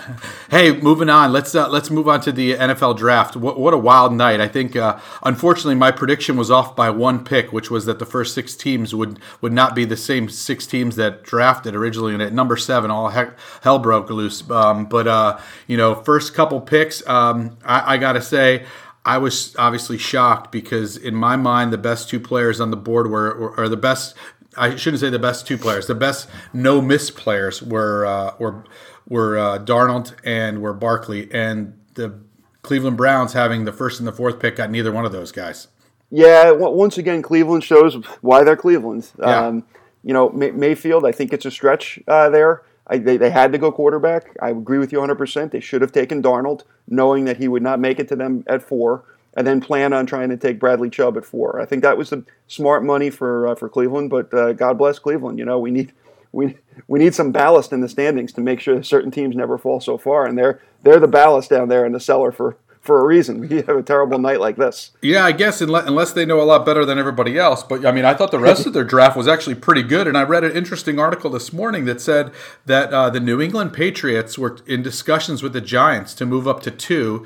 Hey, 0.51 0.75
moving 0.75 1.09
on. 1.09 1.31
Let's 1.31 1.55
uh, 1.55 1.69
let's 1.69 1.89
move 1.89 2.09
on 2.09 2.19
to 2.21 2.33
the 2.33 2.55
NFL 2.55 2.97
draft. 2.97 3.37
What 3.37 3.57
what 3.57 3.73
a 3.73 3.77
wild 3.77 4.11
night! 4.11 4.41
I 4.41 4.49
think 4.49 4.75
uh, 4.75 4.99
unfortunately 5.23 5.75
my 5.75 5.91
prediction 5.91 6.35
was 6.35 6.51
off 6.51 6.75
by 6.75 6.89
one 6.89 7.23
pick, 7.23 7.53
which 7.53 7.71
was 7.71 7.85
that 7.85 7.99
the 7.99 8.05
first 8.05 8.33
six 8.33 8.53
teams 8.53 8.93
would 8.93 9.17
would 9.39 9.53
not 9.53 9.75
be 9.75 9.85
the 9.85 9.95
same 9.95 10.27
six 10.27 10.67
teams 10.67 10.97
that 10.97 11.23
drafted 11.37 11.75
originally 11.75 12.13
and 12.13 12.21
at 12.23 12.33
number 12.33 12.57
seven, 12.57 12.89
all 12.89 13.09
heck, 13.09 13.37
hell 13.61 13.77
broke 13.77 14.09
loose. 14.09 14.49
Um, 14.49 14.85
but 14.85 15.07
uh, 15.07 15.39
you 15.67 15.77
know, 15.77 15.93
first 15.93 16.33
couple 16.33 16.59
picks, 16.59 17.07
um, 17.07 17.59
I, 17.63 17.93
I 17.93 17.97
got 17.97 18.13
to 18.13 18.21
say. 18.21 18.65
I 19.05 19.19
was 19.19 19.55
obviously 19.57 19.97
shocked 19.97 20.51
because 20.51 20.97
in 20.97 21.15
my 21.15 21.37
mind 21.37 21.71
the 21.71 21.77
best 21.77 22.09
two 22.09 22.19
players 22.19 22.59
on 22.59 22.71
the 22.71 22.77
board 22.77 23.09
were, 23.09 23.39
were 23.39 23.55
or 23.57 23.69
the 23.69 23.77
best 23.77 24.15
I 24.57 24.75
shouldn't 24.75 24.99
say 24.99 25.09
the 25.09 25.17
best 25.17 25.47
two 25.47 25.57
players 25.57 25.87
the 25.87 25.95
best 25.95 26.27
no 26.51 26.81
miss 26.81 27.09
players 27.09 27.63
were 27.63 28.05
uh, 28.05 28.35
were 28.37 28.65
were 29.07 29.37
uh, 29.37 29.59
Darnold 29.59 30.13
and 30.25 30.61
were 30.61 30.73
Barkley 30.73 31.31
and 31.31 31.79
the 31.93 32.19
Cleveland 32.63 32.97
Browns 32.97 33.31
having 33.31 33.63
the 33.63 33.71
first 33.71 33.99
and 33.99 34.07
the 34.07 34.11
fourth 34.11 34.41
pick 34.41 34.57
got 34.57 34.71
neither 34.71 34.91
one 34.91 35.05
of 35.05 35.13
those 35.13 35.31
guys. 35.31 35.69
Yeah, 36.09 36.51
once 36.51 36.97
again 36.97 37.21
Cleveland 37.21 37.63
shows 37.63 37.95
why 38.19 38.43
they're 38.43 38.57
Cleveland. 38.57 39.09
Yeah. 39.17 39.47
Um, 39.47 39.65
you 40.07 40.13
know, 40.13 40.29
May- 40.29 40.51
Mayfield, 40.51 41.05
I 41.05 41.11
think 41.11 41.33
it's 41.33 41.45
a 41.45 41.51
stretch 41.51 41.99
uh, 42.07 42.29
there. 42.29 42.63
I, 42.87 42.97
they, 42.97 43.17
they 43.17 43.29
had 43.29 43.51
to 43.51 43.57
go 43.57 43.73
quarterback. 43.73 44.37
I 44.41 44.51
agree 44.51 44.77
with 44.77 44.93
you 44.93 44.99
100%. 44.99 45.51
They 45.51 45.59
should 45.59 45.81
have 45.81 45.91
taken 45.91 46.23
Darnold, 46.23 46.63
knowing 46.87 47.25
that 47.25 47.35
he 47.35 47.49
would 47.49 47.61
not 47.61 47.81
make 47.81 47.99
it 47.99 48.07
to 48.07 48.15
them 48.15 48.45
at 48.47 48.63
four, 48.63 49.03
and 49.33 49.45
then 49.45 49.59
plan 49.59 49.91
on 49.91 50.05
trying 50.05 50.29
to 50.29 50.37
take 50.37 50.61
Bradley 50.61 50.89
Chubb 50.89 51.17
at 51.17 51.25
four. 51.25 51.59
I 51.59 51.65
think 51.65 51.83
that 51.83 51.97
was 51.97 52.11
the 52.11 52.23
smart 52.47 52.85
money 52.85 53.09
for 53.09 53.49
uh, 53.49 53.55
for 53.55 53.67
Cleveland. 53.67 54.09
But 54.09 54.33
uh, 54.33 54.53
God 54.53 54.77
bless 54.77 54.97
Cleveland. 54.97 55.37
You 55.37 55.43
know, 55.43 55.59
we 55.59 55.71
need 55.71 55.91
we 56.31 56.55
we 56.87 56.99
need 56.99 57.13
some 57.13 57.33
ballast 57.33 57.73
in 57.73 57.81
the 57.81 57.89
standings 57.89 58.31
to 58.33 58.41
make 58.41 58.61
sure 58.61 58.81
certain 58.81 59.11
teams 59.11 59.35
never 59.35 59.57
fall 59.57 59.81
so 59.81 59.97
far, 59.97 60.25
and 60.25 60.37
they're 60.37 60.61
they're 60.83 61.01
the 61.01 61.07
ballast 61.07 61.49
down 61.49 61.67
there 61.67 61.85
in 61.85 61.91
the 61.91 61.99
cellar 61.99 62.31
for 62.31 62.55
for 62.87 62.99
a 62.99 63.05
reason. 63.05 63.47
We 63.57 63.57
have 63.57 63.69
a 63.77 63.83
terrible 63.83 64.17
night 64.17 64.39
like 64.39 64.55
this. 64.55 64.91
Yeah, 65.01 65.23
I 65.23 65.31
guess 65.31 65.61
unless 65.61 66.13
they 66.13 66.25
know 66.25 66.41
a 66.41 66.43
lot 66.43 66.65
better 66.65 66.85
than 66.85 66.97
everybody 66.97 67.37
else. 67.37 67.63
But 67.63 67.85
I 67.85 67.91
mean, 67.91 68.05
I 68.05 68.13
thought 68.13 68.31
the 68.31 68.39
rest 68.39 68.65
of 68.65 68.73
their 68.73 68.83
draft 68.93 69.15
was 69.15 69.27
actually 69.27 69.55
pretty 69.55 69.83
good. 69.83 70.07
And 70.07 70.17
I 70.17 70.23
read 70.23 70.43
an 70.43 70.53
interesting 70.53 70.99
article 70.99 71.29
this 71.29 71.53
morning 71.53 71.85
that 71.85 72.01
said 72.01 72.31
that 72.65 72.91
uh, 72.91 73.09
the 73.09 73.19
New 73.19 73.39
England 73.41 73.73
Patriots 73.73 74.37
were 74.37 74.57
in 74.65 74.81
discussions 74.81 75.43
with 75.43 75.53
the 75.53 75.61
Giants 75.61 76.13
to 76.15 76.25
move 76.25 76.47
up 76.47 76.61
to 76.63 76.71
two 76.71 77.25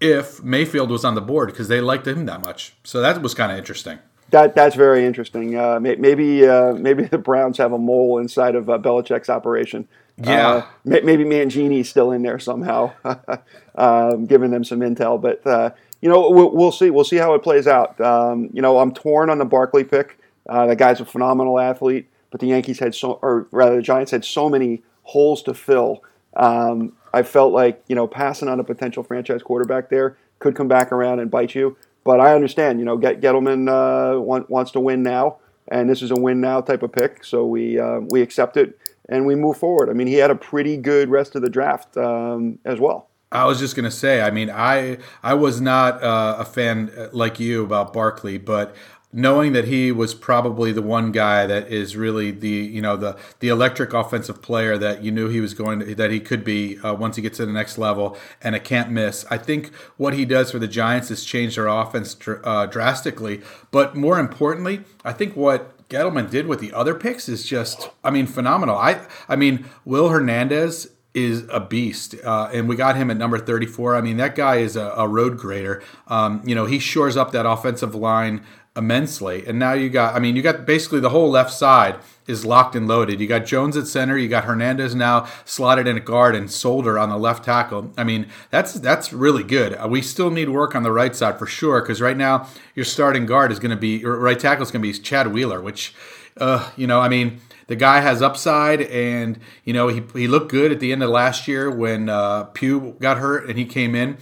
if 0.00 0.42
Mayfield 0.42 0.90
was 0.90 1.04
on 1.04 1.14
the 1.14 1.20
board 1.20 1.48
because 1.48 1.68
they 1.68 1.80
liked 1.80 2.06
him 2.06 2.26
that 2.26 2.44
much. 2.44 2.74
So 2.84 3.00
that 3.00 3.22
was 3.22 3.34
kind 3.34 3.52
of 3.52 3.58
interesting. 3.58 3.98
That 4.30 4.54
that's 4.54 4.74
very 4.74 5.06
interesting. 5.06 5.56
Uh, 5.56 5.78
maybe 5.80 6.46
uh, 6.46 6.72
maybe 6.72 7.04
the 7.04 7.18
Browns 7.18 7.58
have 7.58 7.72
a 7.72 7.78
mole 7.78 8.18
inside 8.18 8.56
of 8.56 8.68
uh, 8.68 8.78
Belichick's 8.78 9.28
operation. 9.28 9.86
Yeah, 10.18 10.48
uh, 10.48 10.66
maybe 10.84 11.24
Mangini's 11.24 11.90
still 11.90 12.10
in 12.12 12.22
there 12.22 12.38
somehow, 12.38 12.92
um, 13.74 14.24
giving 14.24 14.50
them 14.50 14.64
some 14.64 14.80
intel. 14.80 15.20
But 15.20 15.46
uh, 15.46 15.70
you 16.00 16.08
know, 16.08 16.30
we'll, 16.30 16.52
we'll, 16.52 16.72
see. 16.72 16.88
We'll 16.88 17.04
see 17.04 17.16
how 17.16 17.34
it 17.34 17.42
plays 17.42 17.66
out. 17.66 18.00
Um, 18.00 18.48
you 18.52 18.62
know, 18.62 18.78
I'm 18.78 18.94
torn 18.94 19.28
on 19.28 19.38
the 19.38 19.44
Barkley 19.44 19.84
pick. 19.84 20.18
Uh, 20.48 20.66
that 20.66 20.78
guy's 20.78 21.00
a 21.00 21.04
phenomenal 21.04 21.58
athlete, 21.58 22.08
but 22.30 22.40
the 22.40 22.46
Yankees 22.46 22.78
had 22.78 22.94
so, 22.94 23.18
or 23.22 23.46
rather, 23.50 23.76
the 23.76 23.82
Giants 23.82 24.10
had 24.10 24.24
so 24.24 24.48
many 24.48 24.82
holes 25.02 25.42
to 25.42 25.54
fill. 25.54 26.02
Um, 26.34 26.94
I 27.12 27.22
felt 27.22 27.52
like 27.52 27.82
you 27.86 27.94
know 27.94 28.06
passing 28.06 28.48
on 28.48 28.58
a 28.58 28.64
potential 28.64 29.02
franchise 29.02 29.42
quarterback 29.42 29.90
there 29.90 30.16
could 30.38 30.54
come 30.54 30.68
back 30.68 30.92
around 30.92 31.20
and 31.20 31.30
bite 31.30 31.54
you. 31.54 31.76
But 32.04 32.20
I 32.20 32.34
understand. 32.34 32.78
You 32.78 32.86
know, 32.86 32.96
Get, 32.96 33.20
Gettleman 33.20 33.68
uh, 33.68 34.20
want, 34.20 34.48
wants 34.48 34.70
to 34.72 34.80
win 34.80 35.02
now, 35.02 35.38
and 35.68 35.90
this 35.90 36.00
is 36.00 36.10
a 36.10 36.16
win 36.16 36.40
now 36.40 36.62
type 36.62 36.82
of 36.82 36.92
pick, 36.92 37.22
so 37.22 37.44
we 37.44 37.78
uh, 37.78 38.00
we 38.08 38.22
accept 38.22 38.56
it 38.56 38.78
and 39.08 39.26
we 39.26 39.34
move 39.34 39.56
forward. 39.56 39.88
I 39.88 39.92
mean, 39.92 40.06
he 40.06 40.14
had 40.14 40.30
a 40.30 40.36
pretty 40.36 40.76
good 40.76 41.08
rest 41.08 41.34
of 41.34 41.42
the 41.42 41.50
draft 41.50 41.96
um, 41.96 42.58
as 42.64 42.78
well. 42.80 43.08
I 43.32 43.44
was 43.44 43.58
just 43.58 43.74
gonna 43.74 43.90
say. 43.90 44.22
I 44.22 44.30
mean, 44.30 44.50
I 44.50 44.98
I 45.22 45.34
was 45.34 45.60
not 45.60 46.02
uh, 46.02 46.36
a 46.38 46.44
fan 46.44 46.92
uh, 46.96 47.08
like 47.12 47.40
you 47.40 47.64
about 47.64 47.92
Barkley, 47.92 48.38
but 48.38 48.74
knowing 49.12 49.52
that 49.52 49.64
he 49.64 49.90
was 49.90 50.14
probably 50.14 50.72
the 50.72 50.82
one 50.82 51.10
guy 51.10 51.46
that 51.46 51.72
is 51.72 51.96
really 51.96 52.30
the 52.30 52.48
you 52.48 52.80
know 52.80 52.96
the 52.96 53.16
the 53.40 53.48
electric 53.48 53.92
offensive 53.92 54.42
player 54.42 54.76
that 54.78 55.02
you 55.02 55.10
knew 55.10 55.28
he 55.28 55.40
was 55.40 55.54
going 55.54 55.80
to 55.80 55.94
that 55.94 56.10
he 56.10 56.20
could 56.20 56.44
be 56.44 56.78
uh, 56.80 56.94
once 56.94 57.16
he 57.16 57.22
gets 57.22 57.38
to 57.38 57.46
the 57.46 57.52
next 57.52 57.78
level 57.78 58.16
and 58.42 58.54
a 58.54 58.60
can't 58.60 58.90
miss. 58.90 59.24
I 59.30 59.38
think 59.38 59.74
what 59.96 60.14
he 60.14 60.24
does 60.24 60.52
for 60.52 60.58
the 60.58 60.68
Giants 60.68 61.08
has 61.08 61.24
changed 61.24 61.56
their 61.56 61.66
offense 61.66 62.14
dr- 62.14 62.40
uh, 62.44 62.66
drastically, 62.66 63.42
but 63.70 63.96
more 63.96 64.18
importantly, 64.20 64.82
I 65.04 65.12
think 65.12 65.34
what 65.34 65.75
Gettleman 65.88 66.30
did 66.30 66.46
with 66.46 66.60
the 66.60 66.72
other 66.72 66.94
picks 66.94 67.28
is 67.28 67.44
just, 67.44 67.90
I 68.02 68.10
mean, 68.10 68.26
phenomenal. 68.26 68.76
I, 68.76 69.06
I 69.28 69.36
mean, 69.36 69.66
Will 69.84 70.08
Hernandez 70.08 70.88
is 71.14 71.44
a 71.50 71.60
beast, 71.60 72.14
uh, 72.24 72.50
and 72.52 72.68
we 72.68 72.76
got 72.76 72.96
him 72.96 73.10
at 73.10 73.16
number 73.16 73.38
34. 73.38 73.96
I 73.96 74.00
mean, 74.00 74.18
that 74.18 74.34
guy 74.34 74.56
is 74.56 74.76
a, 74.76 74.92
a 74.96 75.08
road 75.08 75.38
grader. 75.38 75.82
Um, 76.08 76.42
you 76.44 76.54
know, 76.54 76.66
he 76.66 76.78
shores 76.78 77.16
up 77.16 77.32
that 77.32 77.46
offensive 77.46 77.94
line 77.94 78.44
immensely. 78.76 79.46
And 79.46 79.58
now 79.58 79.72
you 79.72 79.88
got, 79.88 80.14
I 80.14 80.18
mean, 80.18 80.36
you 80.36 80.42
got 80.42 80.66
basically 80.66 81.00
the 81.00 81.10
whole 81.10 81.30
left 81.30 81.52
side 81.52 81.96
is 82.26 82.44
locked 82.44 82.74
and 82.74 82.86
loaded. 82.88 83.20
You 83.20 83.26
got 83.26 83.46
Jones 83.46 83.76
at 83.76 83.86
center. 83.86 84.18
You 84.18 84.28
got 84.28 84.44
Hernandez 84.44 84.94
now 84.94 85.28
slotted 85.44 85.86
in 85.86 85.96
a 85.96 86.00
guard 86.00 86.34
and 86.34 86.50
Solder 86.50 86.98
on 86.98 87.08
the 87.08 87.16
left 87.16 87.44
tackle. 87.44 87.92
I 87.96 88.04
mean, 88.04 88.26
that's 88.50 88.74
that's 88.74 89.12
really 89.12 89.42
good. 89.42 89.74
Uh, 89.74 89.88
we 89.88 90.02
still 90.02 90.30
need 90.30 90.48
work 90.48 90.74
on 90.74 90.82
the 90.82 90.92
right 90.92 91.14
side 91.14 91.38
for 91.38 91.46
sure 91.46 91.80
because 91.80 92.00
right 92.00 92.16
now 92.16 92.48
your 92.74 92.84
starting 92.84 93.26
guard 93.26 93.52
is 93.52 93.58
going 93.58 93.70
to 93.70 93.76
be 93.76 93.98
your 93.98 94.18
right 94.18 94.38
tackle 94.38 94.62
is 94.62 94.70
going 94.70 94.82
to 94.82 94.88
be 94.88 94.98
Chad 94.98 95.32
Wheeler, 95.32 95.60
which, 95.60 95.94
uh, 96.36 96.70
you 96.76 96.86
know, 96.86 97.00
I 97.00 97.08
mean. 97.08 97.40
The 97.68 97.74
guy 97.74 98.00
has 98.00 98.22
upside, 98.22 98.82
and 98.82 99.40
you 99.64 99.72
know 99.72 99.88
he, 99.88 100.00
he 100.14 100.28
looked 100.28 100.52
good 100.52 100.70
at 100.70 100.78
the 100.78 100.92
end 100.92 101.02
of 101.02 101.10
last 101.10 101.48
year 101.48 101.68
when 101.68 102.08
uh, 102.08 102.44
Pugh 102.44 102.94
got 103.00 103.18
hurt 103.18 103.48
and 103.48 103.58
he 103.58 103.64
came 103.64 103.96
in 103.96 104.18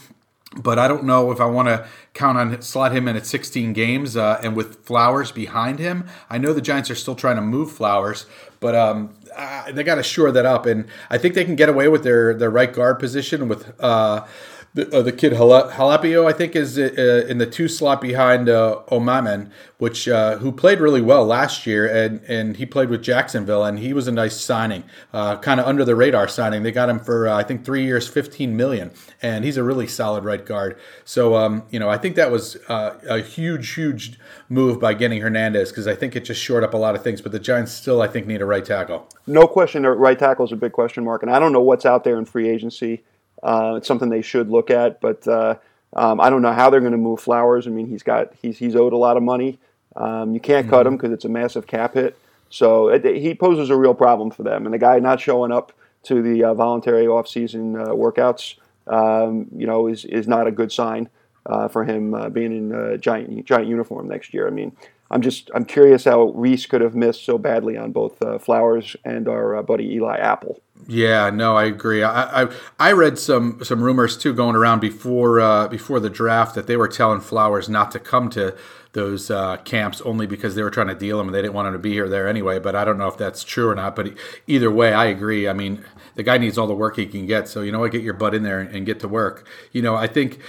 but 0.62 0.78
I 0.78 0.88
don't 0.88 1.04
know 1.04 1.30
if 1.32 1.40
I 1.40 1.46
want 1.46 1.68
to 1.68 1.86
count 2.12 2.38
on 2.38 2.62
slot 2.62 2.92
him 2.92 3.08
in 3.08 3.16
at 3.16 3.26
16 3.26 3.72
games 3.72 4.16
uh, 4.16 4.40
and 4.42 4.56
with 4.56 4.84
Flowers 4.84 5.32
behind 5.32 5.78
him. 5.78 6.06
I 6.30 6.38
know 6.38 6.52
the 6.52 6.60
Giants 6.60 6.90
are 6.90 6.94
still 6.94 7.14
trying 7.14 7.36
to 7.36 7.42
move 7.42 7.72
Flowers, 7.72 8.26
but 8.60 8.74
um, 8.74 9.14
uh, 9.36 9.72
they 9.72 9.82
got 9.82 9.96
to 9.96 10.02
shore 10.02 10.30
that 10.32 10.46
up, 10.46 10.66
and 10.66 10.86
I 11.10 11.18
think 11.18 11.34
they 11.34 11.44
can 11.44 11.56
get 11.56 11.68
away 11.68 11.88
with 11.88 12.04
their 12.04 12.34
their 12.34 12.50
right 12.50 12.72
guard 12.72 12.98
position 12.98 13.48
with. 13.48 13.74
Uh, 13.80 14.24
the, 14.74 14.92
uh, 14.92 15.02
the 15.02 15.12
kid 15.12 15.32
Halapio, 15.32 16.28
I 16.28 16.32
think, 16.32 16.56
is 16.56 16.76
uh, 16.76 17.26
in 17.28 17.38
the 17.38 17.46
two 17.46 17.68
slot 17.68 18.00
behind 18.00 18.48
uh, 18.48 18.80
Omameh, 18.88 19.48
which 19.78 20.08
uh, 20.08 20.38
who 20.38 20.50
played 20.50 20.80
really 20.80 21.00
well 21.00 21.24
last 21.24 21.64
year, 21.64 21.86
and 21.86 22.20
and 22.24 22.56
he 22.56 22.66
played 22.66 22.90
with 22.90 23.00
Jacksonville, 23.00 23.64
and 23.64 23.78
he 23.78 23.92
was 23.92 24.08
a 24.08 24.12
nice 24.12 24.40
signing, 24.40 24.82
uh, 25.12 25.36
kind 25.38 25.60
of 25.60 25.66
under 25.66 25.84
the 25.84 25.94
radar 25.94 26.26
signing. 26.26 26.64
They 26.64 26.72
got 26.72 26.88
him 26.88 26.98
for 26.98 27.28
uh, 27.28 27.36
I 27.36 27.44
think 27.44 27.64
three 27.64 27.84
years, 27.84 28.08
fifteen 28.08 28.56
million, 28.56 28.90
and 29.22 29.44
he's 29.44 29.56
a 29.56 29.62
really 29.62 29.86
solid 29.86 30.24
right 30.24 30.44
guard. 30.44 30.76
So 31.04 31.36
um, 31.36 31.62
you 31.70 31.78
know, 31.78 31.88
I 31.88 31.96
think 31.96 32.16
that 32.16 32.32
was 32.32 32.56
a 32.68 33.20
huge, 33.20 33.74
huge 33.74 34.18
move 34.48 34.80
by 34.80 34.94
getting 34.94 35.20
Hernandez 35.20 35.70
because 35.70 35.86
I 35.86 35.94
think 35.94 36.16
it 36.16 36.24
just 36.24 36.42
shored 36.42 36.64
up 36.64 36.74
a 36.74 36.78
lot 36.78 36.96
of 36.96 37.04
things. 37.04 37.20
But 37.20 37.30
the 37.30 37.38
Giants 37.38 37.72
still, 37.72 38.02
I 38.02 38.08
think, 38.08 38.26
need 38.26 38.42
a 38.42 38.46
right 38.46 38.64
tackle. 38.64 39.08
No 39.28 39.46
question, 39.46 39.84
right 39.84 40.18
tackle 40.18 40.46
is 40.46 40.52
a 40.52 40.56
big 40.56 40.72
question 40.72 41.04
mark, 41.04 41.22
and 41.22 41.30
I 41.30 41.38
don't 41.38 41.52
know 41.52 41.62
what's 41.62 41.86
out 41.86 42.02
there 42.02 42.18
in 42.18 42.24
free 42.24 42.48
agency. 42.48 43.04
Uh, 43.44 43.74
it's 43.76 43.86
something 43.86 44.08
they 44.08 44.22
should 44.22 44.50
look 44.50 44.70
at, 44.70 45.00
but 45.00 45.28
uh, 45.28 45.56
um, 45.94 46.20
I 46.20 46.30
don't 46.30 46.42
know 46.42 46.52
how 46.52 46.70
they're 46.70 46.80
going 46.80 46.92
to 46.92 46.98
move 46.98 47.20
Flowers. 47.20 47.66
I 47.66 47.70
mean, 47.70 47.86
he's 47.86 48.02
got 48.02 48.32
he's 48.40 48.58
he's 48.58 48.74
owed 48.74 48.92
a 48.92 48.96
lot 48.96 49.16
of 49.16 49.22
money. 49.22 49.58
Um, 49.96 50.32
you 50.32 50.40
can't 50.40 50.66
mm-hmm. 50.66 50.74
cut 50.74 50.86
him 50.86 50.96
because 50.96 51.12
it's 51.12 51.24
a 51.24 51.28
massive 51.28 51.66
cap 51.66 51.94
hit. 51.94 52.18
So 52.50 52.88
it, 52.88 53.04
he 53.04 53.34
poses 53.34 53.70
a 53.70 53.76
real 53.76 53.94
problem 53.94 54.30
for 54.30 54.42
them. 54.42 54.64
And 54.64 54.72
the 54.72 54.78
guy 54.78 54.98
not 54.98 55.20
showing 55.20 55.52
up 55.52 55.72
to 56.04 56.22
the 56.22 56.44
uh, 56.44 56.54
voluntary 56.54 57.06
offseason 57.06 57.80
uh, 57.80 57.90
workouts, 57.90 58.56
um, 58.86 59.46
you 59.56 59.66
know, 59.66 59.86
is 59.88 60.04
is 60.04 60.26
not 60.26 60.46
a 60.46 60.50
good 60.50 60.72
sign 60.72 61.08
uh, 61.46 61.68
for 61.68 61.84
him 61.84 62.14
uh, 62.14 62.28
being 62.28 62.56
in 62.56 62.72
a 62.72 62.98
giant 62.98 63.44
giant 63.44 63.68
uniform 63.68 64.08
next 64.08 64.34
year. 64.34 64.46
I 64.46 64.50
mean, 64.50 64.76
I'm 65.10 65.22
just 65.22 65.50
I'm 65.54 65.64
curious 65.64 66.04
how 66.04 66.30
Reese 66.30 66.66
could 66.66 66.80
have 66.80 66.94
missed 66.94 67.24
so 67.24 67.38
badly 67.38 67.76
on 67.76 67.92
both 67.92 68.20
uh, 68.22 68.38
Flowers 68.38 68.96
and 69.04 69.28
our 69.28 69.56
uh, 69.56 69.62
buddy 69.62 69.94
Eli 69.94 70.16
Apple. 70.16 70.60
Yeah, 70.86 71.30
no, 71.30 71.56
I 71.56 71.64
agree. 71.64 72.02
I, 72.02 72.42
I, 72.44 72.52
I 72.78 72.92
read 72.92 73.18
some 73.18 73.64
some 73.64 73.82
rumors 73.82 74.18
too 74.18 74.34
going 74.34 74.54
around 74.54 74.80
before 74.80 75.40
uh, 75.40 75.68
before 75.68 75.98
the 75.98 76.10
draft 76.10 76.54
that 76.56 76.66
they 76.66 76.76
were 76.76 76.88
telling 76.88 77.20
Flowers 77.20 77.68
not 77.68 77.90
to 77.92 77.98
come 77.98 78.28
to 78.30 78.54
those 78.92 79.30
uh, 79.30 79.56
camps 79.58 80.00
only 80.02 80.26
because 80.26 80.54
they 80.54 80.62
were 80.62 80.70
trying 80.70 80.88
to 80.88 80.94
deal 80.94 81.18
him 81.18 81.26
and 81.26 81.34
they 81.34 81.42
didn't 81.42 81.54
want 81.54 81.66
him 81.68 81.72
to 81.72 81.78
be 81.78 81.92
here 81.92 82.08
there 82.08 82.28
anyway. 82.28 82.58
But 82.58 82.76
I 82.76 82.84
don't 82.84 82.98
know 82.98 83.08
if 83.08 83.16
that's 83.16 83.42
true 83.42 83.68
or 83.68 83.74
not. 83.74 83.96
But 83.96 84.14
either 84.46 84.70
way, 84.70 84.92
I 84.92 85.06
agree. 85.06 85.48
I 85.48 85.54
mean, 85.54 85.84
the 86.16 86.22
guy 86.22 86.36
needs 86.38 86.58
all 86.58 86.66
the 86.66 86.74
work 86.74 86.96
he 86.96 87.06
can 87.06 87.26
get. 87.26 87.48
So 87.48 87.62
you 87.62 87.72
know 87.72 87.80
what, 87.80 87.92
get 87.92 88.02
your 88.02 88.14
butt 88.14 88.34
in 88.34 88.42
there 88.42 88.60
and, 88.60 88.74
and 88.74 88.86
get 88.86 89.00
to 89.00 89.08
work. 89.08 89.46
You 89.72 89.80
know, 89.80 89.94
I 89.96 90.06
think 90.06 90.40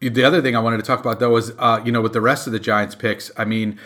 the 0.00 0.24
other 0.24 0.40
thing 0.40 0.56
I 0.56 0.60
wanted 0.60 0.78
to 0.78 0.82
talk 0.84 1.00
about 1.00 1.20
though 1.20 1.36
is 1.36 1.52
uh, 1.58 1.82
you 1.84 1.92
know 1.92 2.00
with 2.00 2.14
the 2.14 2.20
rest 2.22 2.46
of 2.46 2.54
the 2.54 2.60
Giants 2.60 2.94
picks. 2.94 3.30
I 3.36 3.44
mean, 3.44 3.78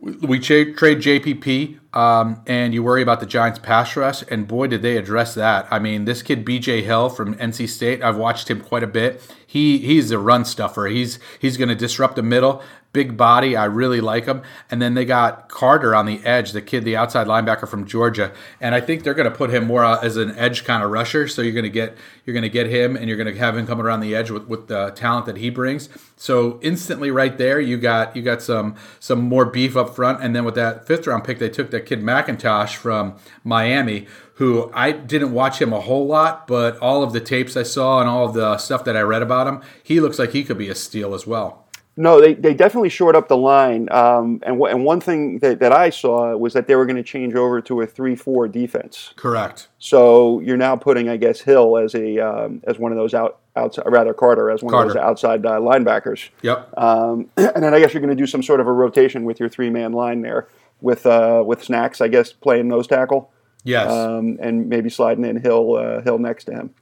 we 0.00 0.38
trade 0.38 0.76
JPP, 0.76 1.78
um, 1.96 2.40
and 2.46 2.72
you 2.72 2.82
worry 2.84 3.02
about 3.02 3.18
the 3.18 3.26
Giants' 3.26 3.58
pass 3.58 3.96
rush, 3.96 4.22
and 4.30 4.46
boy, 4.46 4.68
did 4.68 4.82
they 4.82 4.96
address 4.96 5.34
that. 5.34 5.66
I 5.70 5.80
mean, 5.80 6.04
this 6.04 6.22
kid 6.22 6.44
BJ 6.44 6.84
Hill 6.84 7.08
from 7.08 7.34
NC 7.34 7.68
State, 7.68 8.02
I've 8.02 8.16
watched 8.16 8.48
him 8.48 8.60
quite 8.60 8.84
a 8.84 8.88
bit. 8.88 9.20
He 9.44 9.78
he's 9.78 10.10
a 10.10 10.18
run 10.18 10.44
stuffer. 10.44 10.86
He's 10.86 11.18
he's 11.38 11.56
going 11.56 11.68
to 11.68 11.74
disrupt 11.74 12.14
the 12.16 12.22
middle 12.22 12.62
big 12.92 13.16
body. 13.16 13.56
I 13.56 13.66
really 13.66 14.00
like 14.00 14.24
him. 14.24 14.42
And 14.70 14.80
then 14.80 14.94
they 14.94 15.04
got 15.04 15.48
Carter 15.48 15.94
on 15.94 16.06
the 16.06 16.24
edge, 16.24 16.52
the 16.52 16.62
kid, 16.62 16.84
the 16.84 16.96
outside 16.96 17.26
linebacker 17.26 17.68
from 17.68 17.86
Georgia, 17.86 18.32
and 18.60 18.74
I 18.74 18.80
think 18.80 19.02
they're 19.02 19.14
going 19.14 19.30
to 19.30 19.36
put 19.36 19.50
him 19.50 19.66
more 19.66 19.84
uh, 19.84 20.00
as 20.00 20.16
an 20.16 20.36
edge 20.36 20.64
kind 20.64 20.82
of 20.82 20.90
rusher. 20.90 21.28
So 21.28 21.42
you're 21.42 21.52
going 21.52 21.64
to 21.64 21.70
get 21.70 21.96
you're 22.24 22.34
going 22.34 22.42
to 22.42 22.48
get 22.48 22.66
him, 22.66 22.96
and 22.96 23.08
you're 23.08 23.16
going 23.16 23.32
to 23.32 23.38
have 23.38 23.56
him 23.56 23.66
coming 23.66 23.84
around 23.84 24.00
the 24.00 24.14
edge 24.14 24.30
with, 24.30 24.46
with 24.48 24.68
the 24.68 24.90
talent 24.90 25.26
that 25.26 25.36
he 25.36 25.50
brings. 25.50 25.88
So 26.16 26.58
instantly, 26.62 27.10
right 27.10 27.36
there, 27.36 27.60
you 27.60 27.76
got 27.76 28.16
you 28.16 28.22
got 28.22 28.42
some 28.42 28.76
some 29.00 29.20
more 29.20 29.44
beef 29.44 29.76
up 29.76 29.94
front, 29.94 30.22
and 30.22 30.34
then 30.34 30.44
with 30.44 30.54
that 30.54 30.86
fifth 30.86 31.06
round 31.06 31.24
pick, 31.24 31.38
they 31.38 31.50
took 31.50 31.70
that 31.70 31.86
kid 31.86 32.02
McIntosh 32.02 32.74
from 32.76 33.16
Miami 33.44 34.06
who 34.34 34.70
I 34.72 34.92
didn't 34.92 35.32
watch 35.32 35.60
him 35.60 35.72
a 35.72 35.80
whole 35.80 36.06
lot, 36.06 36.46
but 36.46 36.78
all 36.78 37.02
of 37.02 37.12
the 37.12 37.18
tapes 37.18 37.56
I 37.56 37.64
saw 37.64 37.98
and 37.98 38.08
all 38.08 38.28
of 38.28 38.34
the 38.34 38.56
stuff 38.58 38.84
that 38.84 38.96
I 38.96 39.00
read 39.00 39.20
about 39.20 39.48
him, 39.48 39.60
he 39.82 39.98
looks 39.98 40.16
like 40.16 40.30
he 40.30 40.44
could 40.44 40.56
be 40.56 40.68
a 40.68 40.76
steal 40.76 41.12
as 41.12 41.26
well. 41.26 41.67
No, 42.00 42.20
they, 42.20 42.34
they 42.34 42.54
definitely 42.54 42.90
shored 42.90 43.16
up 43.16 43.26
the 43.26 43.36
line. 43.36 43.88
Um, 43.90 44.40
and, 44.46 44.54
w- 44.54 44.66
and 44.72 44.84
one 44.84 45.00
thing 45.00 45.40
that, 45.40 45.58
that 45.58 45.72
I 45.72 45.90
saw 45.90 46.36
was 46.36 46.52
that 46.52 46.68
they 46.68 46.76
were 46.76 46.86
going 46.86 46.94
to 46.96 47.02
change 47.02 47.34
over 47.34 47.60
to 47.62 47.80
a 47.80 47.86
3 47.88 48.14
4 48.14 48.46
defense. 48.46 49.12
Correct. 49.16 49.66
So 49.80 50.38
you're 50.38 50.56
now 50.56 50.76
putting, 50.76 51.08
I 51.08 51.16
guess, 51.16 51.40
Hill 51.40 51.76
as 51.76 51.96
a 51.96 52.20
um, 52.20 52.62
as 52.68 52.78
one 52.78 52.92
of 52.92 52.98
those 52.98 53.14
out, 53.14 53.40
outside, 53.56 53.82
rather 53.88 54.14
Carter 54.14 54.48
as 54.48 54.62
one 54.62 54.70
Carter. 54.70 54.90
of 54.90 54.94
those 54.94 55.02
outside 55.02 55.44
uh, 55.44 55.58
linebackers. 55.58 56.28
Yep. 56.42 56.72
Um, 56.78 57.30
and 57.36 57.64
then 57.64 57.74
I 57.74 57.80
guess 57.80 57.92
you're 57.92 58.00
going 58.00 58.16
to 58.16 58.22
do 58.22 58.28
some 58.28 58.44
sort 58.44 58.60
of 58.60 58.68
a 58.68 58.72
rotation 58.72 59.24
with 59.24 59.40
your 59.40 59.48
three 59.48 59.68
man 59.68 59.90
line 59.90 60.22
there 60.22 60.46
with 60.80 61.04
uh, 61.04 61.42
with 61.44 61.64
Snacks, 61.64 62.00
I 62.00 62.06
guess, 62.06 62.32
playing 62.32 62.68
nose 62.68 62.86
tackle. 62.86 63.32
Yes. 63.64 63.90
Um, 63.90 64.38
and 64.40 64.68
maybe 64.68 64.88
sliding 64.88 65.24
in 65.24 65.40
Hill 65.40 65.74
uh, 65.74 66.00
Hill 66.02 66.18
next 66.18 66.44
to 66.44 66.52
him. 66.52 66.74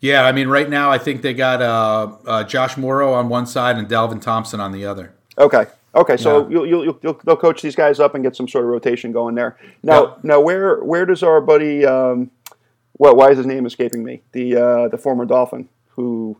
Yeah, 0.00 0.24
I 0.24 0.32
mean, 0.32 0.48
right 0.48 0.68
now 0.68 0.90
I 0.90 0.98
think 0.98 1.22
they 1.22 1.34
got 1.34 1.60
uh, 1.60 2.16
uh, 2.26 2.44
Josh 2.44 2.76
Mauro 2.76 3.12
on 3.12 3.28
one 3.28 3.46
side 3.46 3.76
and 3.76 3.86
Dalvin 3.86 4.20
Thompson 4.20 4.58
on 4.58 4.72
the 4.72 4.86
other. 4.86 5.14
Okay. 5.36 5.66
Okay, 5.94 6.16
so 6.16 6.42
yeah. 6.42 6.50
you'll, 6.50 6.66
you'll, 6.66 6.98
you'll, 7.02 7.20
they'll 7.24 7.36
coach 7.36 7.62
these 7.62 7.74
guys 7.74 7.98
up 7.98 8.14
and 8.14 8.22
get 8.22 8.36
some 8.36 8.46
sort 8.46 8.64
of 8.64 8.70
rotation 8.70 9.10
going 9.10 9.34
there. 9.34 9.58
Now, 9.82 10.02
yep. 10.02 10.24
now 10.24 10.40
where 10.40 10.82
where 10.84 11.04
does 11.04 11.22
our 11.24 11.40
buddy? 11.40 11.84
Um, 11.84 12.30
well, 12.96 13.16
why 13.16 13.30
is 13.30 13.38
his 13.38 13.46
name 13.46 13.66
escaping 13.66 14.04
me? 14.04 14.22
The 14.30 14.56
uh, 14.56 14.88
the 14.88 14.98
former 14.98 15.24
Dolphin 15.24 15.68
who 15.88 16.38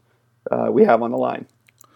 uh, 0.51 0.69
we 0.71 0.85
have 0.85 1.03
on 1.03 1.11
the 1.11 1.17
line. 1.17 1.47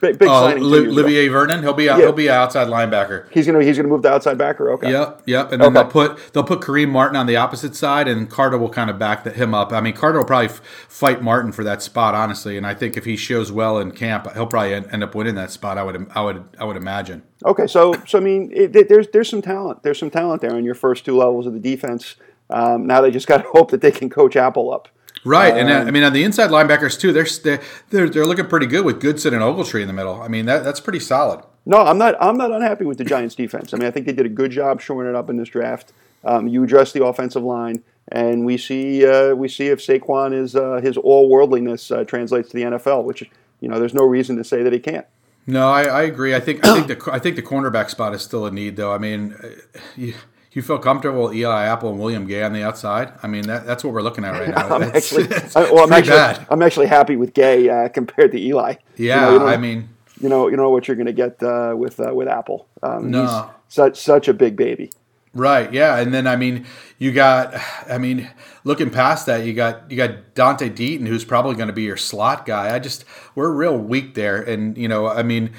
Big, 0.04 0.18
big 0.18 0.28
uh, 0.28 0.40
signing. 0.40 0.62
Olivier 0.62 1.28
Vernon. 1.28 1.62
He'll 1.62 1.72
be 1.72 1.84
yeah. 1.84 1.96
he'll 1.96 2.12
be 2.12 2.26
an 2.26 2.34
outside 2.34 2.68
linebacker. 2.68 3.26
He's 3.30 3.46
gonna 3.46 3.62
he's 3.64 3.78
gonna 3.78 3.88
move 3.88 4.02
the 4.02 4.12
outside 4.12 4.36
backer. 4.36 4.70
Okay. 4.72 4.90
Yep. 4.90 5.22
Yep. 5.24 5.52
And 5.52 5.62
then 5.62 5.68
okay. 5.68 5.82
they'll 5.82 5.90
put 5.90 6.32
they'll 6.34 6.44
put 6.44 6.60
Kareem 6.60 6.90
Martin 6.90 7.16
on 7.16 7.26
the 7.26 7.36
opposite 7.36 7.74
side, 7.74 8.06
and 8.06 8.28
Carter 8.28 8.58
will 8.58 8.68
kind 8.68 8.90
of 8.90 8.98
back 8.98 9.24
the, 9.24 9.30
him 9.30 9.54
up. 9.54 9.72
I 9.72 9.80
mean, 9.80 9.94
Carter 9.94 10.18
will 10.18 10.26
probably 10.26 10.48
f- 10.48 10.60
fight 10.88 11.22
Martin 11.22 11.52
for 11.52 11.64
that 11.64 11.80
spot, 11.80 12.14
honestly. 12.14 12.58
And 12.58 12.66
I 12.66 12.74
think 12.74 12.98
if 12.98 13.06
he 13.06 13.16
shows 13.16 13.50
well 13.50 13.78
in 13.78 13.92
camp, 13.92 14.30
he'll 14.34 14.46
probably 14.46 14.74
end 14.74 15.02
up 15.02 15.14
winning 15.14 15.36
that 15.36 15.50
spot. 15.50 15.78
I 15.78 15.82
would 15.82 16.06
I 16.14 16.20
would 16.20 16.44
I 16.58 16.64
would 16.64 16.76
imagine. 16.76 17.22
Okay. 17.46 17.66
So 17.66 17.94
so 18.06 18.18
I 18.18 18.20
mean, 18.20 18.50
it, 18.52 18.76
it, 18.76 18.88
there's 18.90 19.08
there's 19.08 19.30
some 19.30 19.40
talent. 19.40 19.82
There's 19.82 19.98
some 19.98 20.10
talent 20.10 20.42
there 20.42 20.56
in 20.58 20.66
your 20.66 20.74
first 20.74 21.06
two 21.06 21.16
levels 21.16 21.46
of 21.46 21.54
the 21.54 21.60
defense. 21.60 22.16
Um, 22.50 22.86
now 22.86 23.00
they 23.00 23.10
just 23.10 23.26
got 23.26 23.38
to 23.38 23.48
hope 23.52 23.70
that 23.70 23.80
they 23.80 23.90
can 23.90 24.10
coach 24.10 24.36
Apple 24.36 24.70
up. 24.70 24.88
Right, 25.24 25.52
um, 25.52 25.58
and 25.58 25.70
uh, 25.70 25.88
I 25.88 25.90
mean 25.90 26.02
on 26.02 26.12
the 26.12 26.24
inside 26.24 26.50
linebackers 26.50 26.98
too, 26.98 27.12
they're 27.12 27.60
they're 27.90 28.08
they're 28.08 28.26
looking 28.26 28.46
pretty 28.46 28.66
good 28.66 28.84
with 28.84 29.00
Goodson 29.00 29.32
and 29.32 29.42
Ogletree 29.42 29.80
in 29.80 29.86
the 29.86 29.92
middle. 29.92 30.20
I 30.20 30.28
mean 30.28 30.46
that 30.46 30.64
that's 30.64 30.80
pretty 30.80 31.00
solid. 31.00 31.44
No, 31.66 31.78
I'm 31.78 31.98
not. 31.98 32.14
I'm 32.20 32.36
not 32.36 32.50
unhappy 32.50 32.84
with 32.84 32.98
the 32.98 33.04
Giants' 33.04 33.34
defense. 33.34 33.72
I 33.72 33.78
mean, 33.78 33.86
I 33.86 33.90
think 33.90 34.06
they 34.06 34.12
did 34.12 34.26
a 34.26 34.30
good 34.30 34.50
job 34.50 34.80
shoring 34.80 35.08
it 35.08 35.14
up 35.14 35.30
in 35.30 35.36
this 35.36 35.48
draft. 35.48 35.92
Um, 36.22 36.46
you 36.48 36.62
address 36.64 36.92
the 36.92 37.04
offensive 37.04 37.42
line, 37.42 37.82
and 38.08 38.44
we 38.44 38.58
see 38.58 39.06
uh, 39.06 39.34
we 39.34 39.48
see 39.48 39.68
if 39.68 39.78
Saquon 39.78 40.34
is 40.34 40.54
uh, 40.54 40.80
his 40.82 40.96
all 40.96 41.28
worldliness 41.28 41.90
uh, 41.90 42.04
translates 42.04 42.50
to 42.50 42.56
the 42.56 42.64
NFL, 42.64 43.04
which 43.04 43.30
you 43.60 43.68
know 43.68 43.78
there's 43.78 43.94
no 43.94 44.04
reason 44.04 44.36
to 44.36 44.44
say 44.44 44.62
that 44.62 44.72
he 44.72 44.78
can't. 44.78 45.06
No, 45.46 45.70
I, 45.70 45.84
I 45.84 46.02
agree. 46.02 46.34
I 46.34 46.40
think 46.40 46.66
I 46.66 46.74
think 46.74 46.86
the 46.86 47.12
I 47.12 47.18
think 47.18 47.36
the 47.36 47.42
cornerback 47.42 47.88
spot 47.90 48.14
is 48.14 48.22
still 48.22 48.44
a 48.46 48.50
need, 48.50 48.76
though. 48.76 48.92
I 48.92 48.98
mean, 48.98 49.34
uh, 49.42 49.80
you, 49.96 50.14
you 50.54 50.62
feel 50.62 50.78
comfortable 50.78 51.24
with 51.24 51.34
Eli 51.34 51.64
Apple 51.64 51.90
and 51.90 51.98
William 51.98 52.26
Gay 52.26 52.42
on 52.42 52.52
the 52.52 52.62
outside? 52.62 53.12
I 53.22 53.26
mean, 53.26 53.46
that, 53.48 53.66
that's 53.66 53.84
what 53.84 53.92
we're 53.92 54.02
looking 54.02 54.24
at 54.24 54.32
right 54.32 54.54
now. 54.54 54.68
I'm 54.74 54.82
it's, 54.82 55.12
actually, 55.12 55.36
it's, 55.36 55.54
well, 55.54 55.80
I'm 55.80 55.92
actually, 55.92 56.10
bad. 56.10 56.46
I'm 56.48 56.62
actually 56.62 56.86
happy 56.86 57.16
with 57.16 57.34
Gay 57.34 57.68
uh, 57.68 57.88
compared 57.88 58.32
to 58.32 58.38
Eli. 58.38 58.76
Yeah, 58.96 59.32
you 59.32 59.38
know, 59.38 59.44
you 59.44 59.52
I 59.52 59.56
mean, 59.56 59.88
you 60.20 60.28
know, 60.28 60.48
you 60.48 60.56
know 60.56 60.70
what 60.70 60.88
you're 60.88 60.96
going 60.96 61.06
to 61.06 61.12
get 61.12 61.42
uh, 61.42 61.74
with 61.76 62.00
uh, 62.00 62.14
with 62.14 62.28
Apple. 62.28 62.68
Um, 62.82 63.10
no, 63.10 63.50
such 63.68 63.98
such 63.98 64.28
a 64.28 64.34
big 64.34 64.56
baby. 64.56 64.90
Right. 65.34 65.72
Yeah, 65.72 65.98
and 65.98 66.14
then 66.14 66.28
I 66.28 66.36
mean, 66.36 66.64
you 66.98 67.10
got, 67.10 67.54
I 67.90 67.98
mean, 67.98 68.30
looking 68.62 68.90
past 68.90 69.26
that, 69.26 69.44
you 69.44 69.52
got 69.52 69.90
you 69.90 69.96
got 69.96 70.34
Donte 70.34 70.70
Deayon, 70.70 71.08
who's 71.08 71.24
probably 71.24 71.56
going 71.56 71.66
to 71.66 71.72
be 71.74 71.82
your 71.82 71.96
slot 71.96 72.46
guy. 72.46 72.74
I 72.74 72.78
just 72.78 73.04
we're 73.34 73.50
real 73.50 73.76
weak 73.76 74.14
there, 74.14 74.40
and 74.40 74.78
you 74.78 74.86
know, 74.86 75.08
I 75.08 75.24
mean 75.24 75.50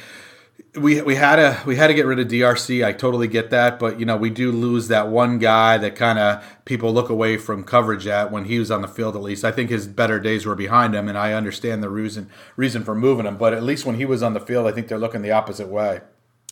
we 0.77 1.01
we 1.01 1.15
had 1.15 1.37
to 1.37 1.61
we 1.65 1.75
had 1.75 1.87
to 1.87 1.93
get 1.93 2.05
rid 2.05 2.19
of 2.19 2.27
DRC. 2.27 2.85
I 2.85 2.91
totally 2.91 3.27
get 3.27 3.49
that, 3.49 3.79
but 3.79 3.99
you 3.99 4.05
know 4.05 4.17
we 4.17 4.29
do 4.29 4.51
lose 4.51 4.87
that 4.89 5.07
one 5.07 5.39
guy 5.39 5.77
that 5.77 5.95
kind 5.95 6.19
of 6.19 6.43
people 6.65 6.93
look 6.93 7.09
away 7.09 7.37
from 7.37 7.63
coverage 7.63 8.07
at 8.07 8.31
when 8.31 8.45
he 8.45 8.59
was 8.59 8.71
on 8.71 8.81
the 8.81 8.87
field. 8.87 9.15
At 9.15 9.21
least 9.21 9.43
I 9.43 9.51
think 9.51 9.69
his 9.69 9.87
better 9.87 10.19
days 10.19 10.45
were 10.45 10.55
behind 10.55 10.93
him, 10.93 11.07
and 11.07 11.17
I 11.17 11.33
understand 11.33 11.81
the 11.81 11.89
reason 11.89 12.29
reason 12.55 12.83
for 12.83 12.95
moving 12.95 13.25
him. 13.25 13.37
But 13.37 13.53
at 13.53 13.63
least 13.63 13.85
when 13.85 13.95
he 13.95 14.05
was 14.05 14.21
on 14.21 14.33
the 14.33 14.39
field, 14.39 14.67
I 14.67 14.71
think 14.71 14.87
they're 14.87 14.97
looking 14.97 15.21
the 15.21 15.31
opposite 15.31 15.67
way. 15.67 16.01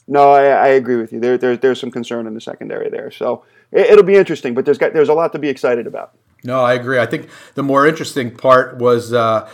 No, 0.07 0.31
I, 0.31 0.43
I 0.45 0.67
agree 0.67 0.97
with 0.97 1.13
you. 1.13 1.19
There, 1.19 1.37
there, 1.37 1.55
there's 1.55 1.79
some 1.79 1.91
concern 1.91 2.27
in 2.27 2.33
the 2.33 2.41
secondary 2.41 2.89
there, 2.89 3.09
so 3.09 3.45
it, 3.71 3.95
will 3.95 4.03
be 4.03 4.15
interesting. 4.15 4.53
But 4.53 4.65
there's 4.65 4.77
got, 4.77 4.93
there's 4.93 5.09
a 5.09 5.13
lot 5.13 5.31
to 5.31 5.39
be 5.39 5.47
excited 5.47 5.87
about. 5.87 6.13
No, 6.43 6.61
I 6.61 6.73
agree. 6.73 6.99
I 6.99 7.05
think 7.05 7.29
the 7.55 7.63
more 7.63 7.87
interesting 7.87 8.35
part 8.35 8.77
was 8.77 9.13
uh, 9.13 9.49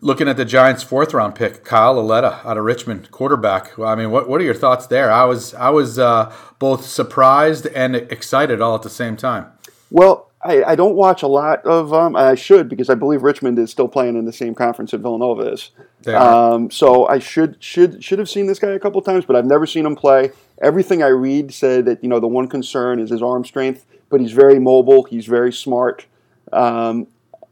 looking 0.00 0.28
at 0.28 0.36
the 0.36 0.44
Giants' 0.44 0.82
fourth 0.82 1.14
round 1.14 1.34
pick, 1.34 1.64
Kyle 1.64 1.94
Lauletta 1.94 2.40
out 2.44 2.56
of 2.56 2.64
Richmond, 2.64 3.10
quarterback. 3.10 3.78
I 3.78 3.94
mean, 3.94 4.10
what 4.10 4.28
what 4.28 4.40
are 4.40 4.44
your 4.44 4.54
thoughts 4.54 4.86
there? 4.86 5.10
I 5.10 5.24
was 5.24 5.54
I 5.54 5.70
was 5.70 5.98
uh, 5.98 6.34
both 6.58 6.86
surprised 6.86 7.66
and 7.66 7.96
excited 7.96 8.60
all 8.60 8.74
at 8.74 8.82
the 8.82 8.90
same 8.90 9.16
time. 9.16 9.46
Well, 9.90 10.30
I, 10.42 10.64
I 10.64 10.74
don't 10.74 10.94
watch 10.94 11.22
a 11.22 11.26
lot 11.26 11.64
of. 11.66 11.92
Um, 11.92 12.16
I 12.16 12.34
should 12.34 12.68
because 12.68 12.88
I 12.88 12.94
believe 12.94 13.22
Richmond 13.22 13.58
is 13.58 13.70
still 13.70 13.88
playing 13.88 14.16
in 14.16 14.24
the 14.24 14.32
same 14.32 14.54
conference 14.54 14.92
that 14.92 14.98
Villanova 14.98 15.52
is. 15.52 15.70
Um, 16.06 16.70
so 16.70 17.06
I 17.06 17.18
should 17.18 17.62
should 17.62 18.02
should 18.02 18.18
have 18.18 18.28
seen 18.28 18.46
this 18.46 18.58
guy 18.58 18.70
a 18.70 18.78
couple 18.78 19.02
times, 19.02 19.24
but 19.26 19.36
I've 19.36 19.44
never 19.44 19.66
seen 19.66 19.84
him 19.84 19.96
play. 19.96 20.30
Everything 20.62 21.02
I 21.02 21.08
read 21.08 21.52
said 21.52 21.84
that 21.86 22.02
you 22.02 22.08
know 22.08 22.20
the 22.20 22.28
one 22.28 22.48
concern 22.48 23.00
is 23.00 23.10
his 23.10 23.22
arm 23.22 23.44
strength, 23.44 23.84
but 24.08 24.20
he's 24.20 24.32
very 24.32 24.58
mobile. 24.58 25.04
He's 25.04 25.26
very 25.26 25.52
smart. 25.52 26.06
Um, 26.52 27.06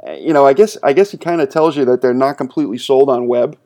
you 0.06 0.32
know, 0.32 0.46
I 0.46 0.52
guess 0.52 0.76
I 0.82 0.92
guess 0.92 1.12
it 1.14 1.20
kind 1.20 1.40
of 1.40 1.48
tells 1.48 1.76
you 1.76 1.84
that 1.86 2.00
they're 2.00 2.14
not 2.14 2.38
completely 2.38 2.78
sold 2.78 3.08
on 3.10 3.26
Webb 3.26 3.58